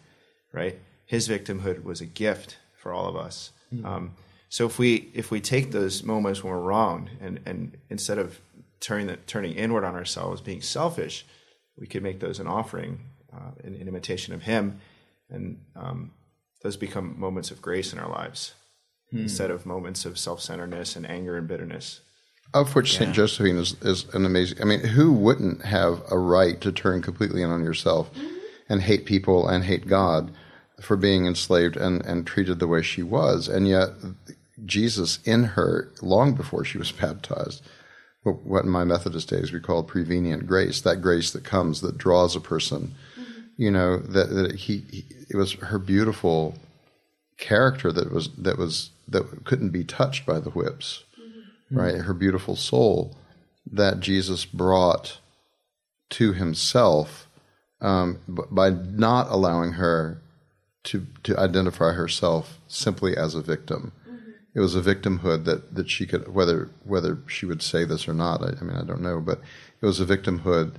right? 0.53 0.79
His 1.07 1.29
victimhood 1.29 1.85
was 1.85 2.01
a 2.01 2.07
gift 2.07 2.59
for 2.83 2.93
all 2.93 3.07
of 3.07 3.17
us. 3.17 3.53
Mm. 3.73 3.85
Um, 3.85 4.15
so 4.49 4.67
if 4.67 4.79
we 4.79 5.11
if 5.15 5.31
we 5.31 5.41
take 5.41 5.71
those 5.71 6.03
moments 6.03 6.43
when 6.43 6.53
we're 6.53 6.61
wrong 6.61 7.09
and 7.21 7.41
and 7.47 7.79
instead 7.89 8.19
of 8.19 8.41
turning 8.81 9.07
the, 9.07 9.17
turning 9.17 9.55
inward 9.55 9.85
on 9.85 9.95
ourselves, 9.95 10.41
being 10.41 10.61
selfish, 10.61 11.25
we 11.79 11.87
could 11.87 12.03
make 12.03 12.21
those 12.21 12.41
an 12.41 12.49
offering 12.49 13.01
uh, 13.33 13.53
in, 13.65 13.77
in, 13.77 13.89
imitation 13.89 14.35
of 14.35 14.43
Him, 14.43 14.81
and 15.31 15.59
um, 15.77 16.11
those 16.63 16.77
become 16.77 17.19
moments 17.19 17.51
of 17.51 17.63
grace 17.63 17.93
in 17.93 17.99
our 17.99 18.11
lives 18.11 18.55
hmm. 19.11 19.21
instead 19.21 19.51
of 19.51 19.65
moments 19.65 20.05
of 20.05 20.19
self 20.19 20.43
centeredness 20.43 20.97
and 20.97 21.09
anger 21.09 21.39
and 21.39 21.47
bitterness. 21.49 22.01
Of 22.53 22.75
which 22.75 22.93
yeah. 22.93 22.99
Saint 22.99 23.15
Josephine 23.15 23.57
is, 23.57 23.77
is 23.81 24.05
an 24.13 24.27
amazing. 24.27 24.61
I 24.61 24.65
mean, 24.65 24.81
who 24.81 25.13
wouldn't 25.13 25.65
have 25.65 26.03
a 26.11 26.19
right 26.19 26.61
to 26.61 26.73
turn 26.73 27.01
completely 27.01 27.43
in 27.43 27.51
on 27.51 27.65
yourself 27.65 28.11
and 28.69 28.83
hate 28.83 29.07
people 29.07 29.49
and 29.49 29.65
hate 29.65 29.87
God 29.87 30.33
for 30.83 30.97
being 30.97 31.27
enslaved 31.27 31.77
and, 31.77 32.05
and 32.05 32.27
treated 32.27 32.59
the 32.59 32.67
way 32.67 32.83
she 32.83 33.03
was? 33.03 33.49
And 33.49 33.69
yet, 33.69 33.91
Jesus 34.65 35.19
in 35.25 35.45
her 35.45 35.91
long 36.01 36.35
before 36.35 36.65
she 36.65 36.79
was 36.79 36.93
baptized. 37.05 37.63
What 38.25 38.65
in 38.65 38.71
my 38.71 38.85
Methodist 38.85 39.31
days 39.31 39.53
we 39.53 39.59
call 39.59 39.83
prevenient 39.83 40.47
grace, 40.47 40.81
that 40.83 41.03
grace 41.03 41.33
that 41.33 41.43
comes 41.43 41.81
that 41.81 41.99
draws 41.99 42.37
a 42.37 42.41
person. 42.41 42.95
Mm-hmm. 43.19 43.41
You 43.57 43.71
know 43.73 43.97
that, 43.97 44.31
that 44.31 44.55
he, 44.55 44.85
he, 44.91 45.05
it 45.29 45.35
was 45.35 45.55
her 45.55 45.79
beautiful 45.79 46.55
character 47.37 47.91
that 47.91 48.13
was 48.13 48.29
that 48.37 48.59
was 48.59 48.91
that 49.09 49.45
couldn't 49.45 49.71
be 49.71 49.83
touched 49.83 50.25
by 50.25 50.39
the 50.39 50.51
whips, 50.51 51.03
mm-hmm. 51.21 51.77
right? 51.77 51.97
Her 51.97 52.15
beautiful 52.15 52.55
soul 52.55 53.17
that 53.73 53.99
Jesus 53.99 54.45
brought 54.45 55.19
to 56.11 56.33
himself 56.33 57.27
um, 57.81 58.19
by 58.29 58.71
not 58.71 59.31
allowing 59.31 59.73
her 59.73 60.22
to 60.85 61.07
to 61.23 61.39
identify 61.39 61.93
herself 61.93 62.59
simply 62.69 63.17
as 63.17 63.35
a 63.35 63.43
victim 63.43 63.93
it 64.55 64.61
was 64.61 64.77
a 64.77 64.83
victimhood 64.83 65.47
that, 65.47 65.75
that 65.75 65.89
she 65.89 66.07
could 66.07 66.35
whether 66.35 66.71
whether 66.85 67.19
she 67.27 67.47
would 67.47 67.63
say 67.63 67.85
this 67.85 68.07
or 68.09 68.15
not 68.15 68.43
I, 68.43 68.53
I, 68.61 68.65
mean 68.65 68.77
I 68.77 68.85
don't 68.85 69.03
know 69.03 69.21
but 69.21 69.41
it 69.81 69.87
was 69.87 70.01
a 70.01 70.07
victimhood 70.07 70.77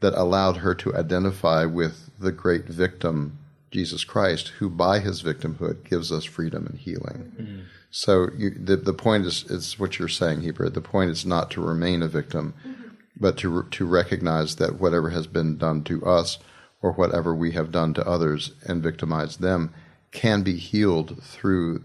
that 0.00 0.14
allowed 0.14 0.58
her 0.58 0.74
to 0.76 0.94
identify 0.94 1.64
with 1.64 2.10
the 2.18 2.32
great 2.32 2.66
victim, 2.66 3.38
Jesus 3.70 4.04
Christ, 4.04 4.48
who 4.58 4.70
by 4.70 5.00
his 5.00 5.22
victimhood 5.22 5.88
gives 5.88 6.12
us 6.12 6.24
freedom 6.24 6.66
and 6.66 6.78
healing. 6.78 7.32
Mm-hmm. 7.36 7.60
So 7.90 8.28
you, 8.36 8.50
the 8.50 8.76
the 8.76 8.92
point 8.92 9.26
is 9.26 9.44
is 9.44 9.78
what 9.78 9.98
you're 9.98 10.08
saying, 10.08 10.42
Heber. 10.42 10.68
The 10.68 10.80
point 10.80 11.10
is 11.10 11.24
not 11.24 11.50
to 11.52 11.62
remain 11.62 12.02
a 12.02 12.08
victim, 12.08 12.54
mm-hmm. 12.66 12.88
but 13.18 13.36
to 13.38 13.64
to 13.64 13.86
recognize 13.86 14.56
that 14.56 14.78
whatever 14.78 15.10
has 15.10 15.26
been 15.26 15.56
done 15.56 15.84
to 15.84 16.04
us 16.04 16.38
or 16.82 16.92
whatever 16.92 17.34
we 17.34 17.52
have 17.52 17.72
done 17.72 17.94
to 17.94 18.06
others 18.08 18.52
and 18.66 18.82
victimized 18.82 19.40
them 19.40 19.74
can 20.12 20.42
be 20.42 20.56
healed 20.56 21.22
through 21.22 21.82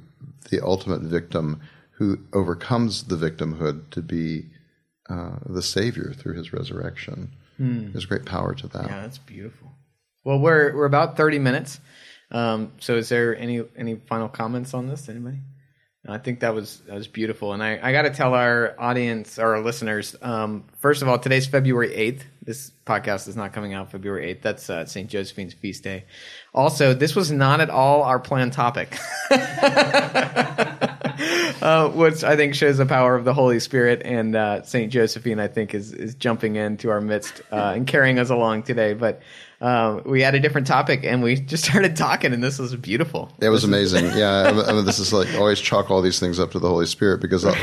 the 0.50 0.64
ultimate 0.64 1.02
victim 1.02 1.62
who 1.92 2.20
overcomes 2.34 3.04
the 3.06 3.16
victimhood 3.16 3.90
to 3.90 4.02
be 4.02 4.46
uh, 5.10 5.38
the 5.46 5.62
Savior 5.62 6.14
through 6.14 6.36
his 6.36 6.54
resurrection. 6.54 7.32
Mm. 7.60 7.92
There's 7.92 8.06
great 8.06 8.26
power 8.26 8.54
to 8.56 8.68
that. 8.70 8.88
Yeah, 8.88 9.02
that's 9.02 9.18
beautiful. 9.18 9.72
Well, 10.24 10.40
we're 10.40 10.76
we're 10.76 10.86
about 10.86 11.18
30 11.18 11.40
minutes. 11.40 11.80
Um, 12.32 12.72
so, 12.80 12.96
is 12.96 13.10
there 13.10 13.38
any 13.38 13.64
any 13.78 13.96
final 13.96 14.30
comments 14.30 14.74
on 14.74 14.88
this? 14.88 15.10
Anybody? 15.10 15.40
I 16.08 16.18
think 16.18 16.42
that 16.42 16.54
was 16.54 16.80
that 16.88 16.96
was 16.96 17.08
beautiful, 17.08 17.54
and 17.54 17.64
I, 17.64 17.80
I 17.82 17.92
got 17.94 18.02
to 18.02 18.10
tell 18.10 18.34
our 18.34 18.76
audience, 18.78 19.40
our 19.40 19.62
listeners, 19.62 20.16
um, 20.22 20.66
first 20.80 21.02
of 21.02 21.08
all, 21.08 21.18
today's 21.18 21.46
February 21.48 21.94
eighth. 21.94 22.26
This 22.46 22.72
podcast 22.86 23.30
is 23.30 23.38
not 23.38 23.54
coming 23.54 23.74
out 23.74 23.90
February 23.90 24.30
eighth. 24.30 24.42
That's 24.42 24.70
uh, 24.70 24.86
Saint 24.86 25.10
Josephine's 25.10 25.54
feast 25.54 25.82
day. 25.82 26.04
Also, 26.54 26.94
this 26.94 27.16
was 27.16 27.32
not 27.32 27.62
at 27.62 27.70
all 27.70 28.04
our 28.04 28.20
planned 28.20 28.52
topic, 28.52 29.00
uh, 31.62 31.90
which 31.92 32.26
I 32.26 32.36
think 32.36 32.54
shows 32.56 32.80
the 32.80 32.86
power 32.86 33.16
of 33.16 33.24
the 33.24 33.34
Holy 33.34 33.62
Spirit. 33.62 34.02
And 34.04 34.36
uh, 34.36 34.64
Saint 34.64 34.92
Josephine, 34.92 35.40
I 35.40 35.48
think, 35.48 35.74
is 35.74 35.94
is 35.94 36.16
jumping 36.16 36.58
into 36.58 36.90
our 36.90 37.00
midst 37.00 37.42
uh, 37.50 37.72
and 37.76 37.88
carrying 37.88 38.20
us 38.20 38.30
along 38.30 38.64
today. 38.64 38.94
But 38.94 39.22
uh, 39.62 40.02
we 40.06 40.22
had 40.22 40.36
a 40.36 40.40
different 40.42 40.68
topic 40.68 41.06
and 41.06 41.24
we 41.24 41.36
just 41.40 41.64
started 41.64 41.96
talking, 41.96 42.34
and 42.34 42.44
this 42.44 42.60
was 42.60 42.76
beautiful. 42.76 43.32
It 43.40 43.50
was 43.50 43.64
amazing. 43.64 44.06
yeah, 44.16 44.64
I 44.68 44.74
mean, 44.74 44.84
this 44.84 45.00
is 45.00 45.14
like 45.14 45.34
always 45.36 45.62
chalk 45.62 45.90
all 45.90 46.02
these 46.02 46.20
things 46.20 46.40
up 46.40 46.52
to 46.52 46.60
the 46.60 46.68
Holy 46.68 46.88
Spirit 46.88 47.22
because 47.22 47.46
I, 47.46 47.56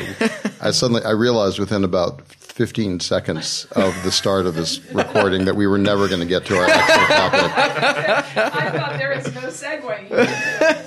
I 0.62 0.70
suddenly 0.70 1.02
I 1.04 1.10
realized 1.10 1.58
within 1.58 1.84
about 1.84 2.22
15 2.60 3.00
seconds 3.00 3.66
of 3.72 3.94
the 4.04 4.12
start 4.12 4.44
of 4.44 4.54
this 4.54 4.84
recording 4.92 5.46
that 5.46 5.56
we 5.56 5.66
were 5.66 5.78
never 5.78 6.08
going 6.08 6.20
to 6.20 6.26
get 6.26 6.44
to 6.44 6.54
our 6.58 6.66
actual 6.68 7.06
topic. 7.06 7.56
I 8.36 8.70
thought 8.70 8.98
there 8.98 9.16
was 9.16 9.34
no 9.34 9.40
segue. 9.48 10.10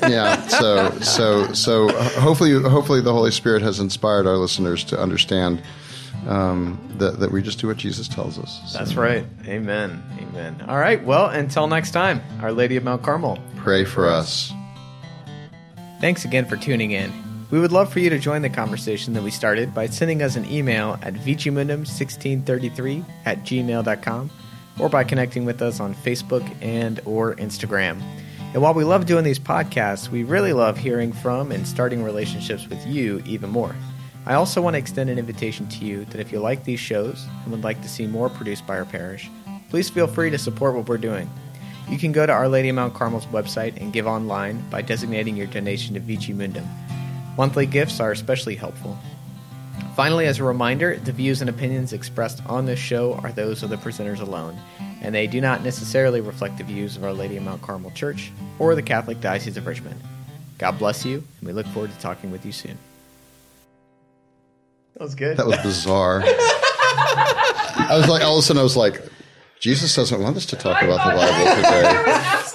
yeah, 0.07 0.39
so 0.49 0.91
so 0.99 1.51
so 1.53 1.87
hopefully 2.19 2.61
hopefully 2.61 3.01
the 3.01 3.11
Holy 3.11 3.31
Spirit 3.31 3.63
has 3.63 3.79
inspired 3.79 4.27
our 4.27 4.37
listeners 4.37 4.83
to 4.83 4.99
understand 4.99 5.63
um, 6.27 6.79
that, 6.99 7.19
that 7.19 7.31
we 7.31 7.41
just 7.41 7.57
do 7.57 7.65
what 7.65 7.77
Jesus 7.77 8.07
tells 8.07 8.37
us. 8.37 8.61
So. 8.71 8.77
That's 8.77 8.93
right. 8.93 9.25
Amen. 9.47 10.03
Amen. 10.19 10.63
All 10.67 10.77
right. 10.77 11.03
Well, 11.03 11.29
until 11.29 11.65
next 11.65 11.89
time, 11.89 12.21
Our 12.41 12.51
Lady 12.51 12.75
of 12.75 12.83
Mount 12.83 13.01
Carmel. 13.01 13.39
Pray 13.55 13.83
for 13.83 14.07
us. 14.07 14.53
Thanks 15.99 16.23
again 16.23 16.45
for 16.45 16.55
tuning 16.55 16.91
in. 16.91 17.11
We 17.51 17.59
would 17.59 17.71
love 17.71 17.91
for 17.91 17.99
you 17.99 18.09
to 18.09 18.17
join 18.17 18.41
the 18.41 18.49
conversation 18.49 19.13
that 19.13 19.23
we 19.23 19.31
started 19.31 19.73
by 19.73 19.87
sending 19.87 20.23
us 20.23 20.35
an 20.35 20.45
email 20.51 20.97
at 21.01 21.13
vicimundum1633 21.13 23.05
at 23.25 23.43
gmail.com 23.43 24.31
or 24.79 24.89
by 24.89 25.03
connecting 25.03 25.45
with 25.45 25.61
us 25.61 25.79
on 25.79 25.93
Facebook 25.93 26.43
and 26.61 26.99
or 27.05 27.35
Instagram. 27.35 28.01
And 28.53 28.61
while 28.61 28.73
we 28.73 28.83
love 28.83 29.05
doing 29.05 29.23
these 29.23 29.39
podcasts, 29.39 30.09
we 30.09 30.23
really 30.23 30.53
love 30.53 30.77
hearing 30.77 31.11
from 31.11 31.51
and 31.51 31.67
starting 31.67 32.03
relationships 32.03 32.67
with 32.67 32.85
you 32.85 33.21
even 33.25 33.49
more. 33.49 33.75
I 34.25 34.35
also 34.35 34.61
want 34.61 34.75
to 34.75 34.77
extend 34.79 35.09
an 35.09 35.19
invitation 35.19 35.67
to 35.67 35.85
you 35.85 36.05
that 36.05 36.21
if 36.21 36.31
you 36.31 36.39
like 36.39 36.63
these 36.63 36.79
shows 36.79 37.25
and 37.43 37.51
would 37.51 37.63
like 37.63 37.81
to 37.81 37.89
see 37.89 38.07
more 38.07 38.29
produced 38.29 38.65
by 38.65 38.77
our 38.77 38.85
parish, 38.85 39.29
please 39.69 39.89
feel 39.89 40.07
free 40.07 40.29
to 40.29 40.37
support 40.37 40.75
what 40.75 40.87
we're 40.87 40.97
doing. 40.97 41.29
You 41.89 41.97
can 41.97 42.11
go 42.11 42.25
to 42.25 42.31
Our 42.31 42.47
Lady 42.47 42.69
of 42.69 42.75
Mount 42.75 42.93
Carmel's 42.93 43.25
website 43.27 43.79
and 43.81 43.91
give 43.91 44.07
online 44.07 44.67
by 44.69 44.81
designating 44.81 45.35
your 45.35 45.47
donation 45.47 45.95
to 45.95 45.99
Vici 45.99 46.33
Mundum. 46.33 46.65
Monthly 47.37 47.65
gifts 47.65 47.99
are 47.99 48.11
especially 48.11 48.55
helpful. 48.55 48.97
Finally, 49.95 50.25
as 50.25 50.39
a 50.39 50.43
reminder, 50.43 50.97
the 50.97 51.11
views 51.11 51.41
and 51.41 51.49
opinions 51.49 51.93
expressed 51.93 52.43
on 52.47 52.65
this 52.65 52.79
show 52.79 53.13
are 53.15 53.31
those 53.31 53.63
of 53.63 53.69
the 53.69 53.75
presenters 53.75 54.19
alone, 54.19 54.57
and 55.01 55.13
they 55.13 55.27
do 55.27 55.39
not 55.39 55.63
necessarily 55.63 56.21
reflect 56.21 56.57
the 56.57 56.63
views 56.63 56.97
of 56.97 57.03
Our 57.03 57.13
Lady 57.13 57.37
of 57.37 57.43
Mount 57.43 57.61
Carmel 57.61 57.91
Church 57.91 58.31
or 58.59 58.75
the 58.75 58.81
Catholic 58.81 59.21
Diocese 59.21 59.57
of 59.57 59.67
Richmond. 59.67 59.99
God 60.57 60.79
bless 60.79 61.05
you, 61.05 61.23
and 61.39 61.47
we 61.47 61.53
look 61.53 61.65
forward 61.67 61.91
to 61.91 61.99
talking 61.99 62.31
with 62.31 62.45
you 62.45 62.51
soon. 62.51 62.77
That 64.93 65.03
was 65.03 65.15
good. 65.15 65.37
That 65.37 65.47
was 65.47 65.57
bizarre. 65.57 66.21
I 66.25 67.89
was 67.91 68.07
like, 68.07 68.23
all 68.23 68.37
of 68.37 68.39
a 68.39 68.41
sudden, 68.43 68.59
I 68.59 68.63
was 68.63 68.77
like, 68.77 69.01
Jesus 69.59 69.95
doesn't 69.95 70.21
want 70.21 70.37
us 70.37 70.45
to 70.47 70.55
talk 70.55 70.81
about 70.81 71.03
the 71.07 71.15
Bible 71.15 71.55
today. 71.55 72.52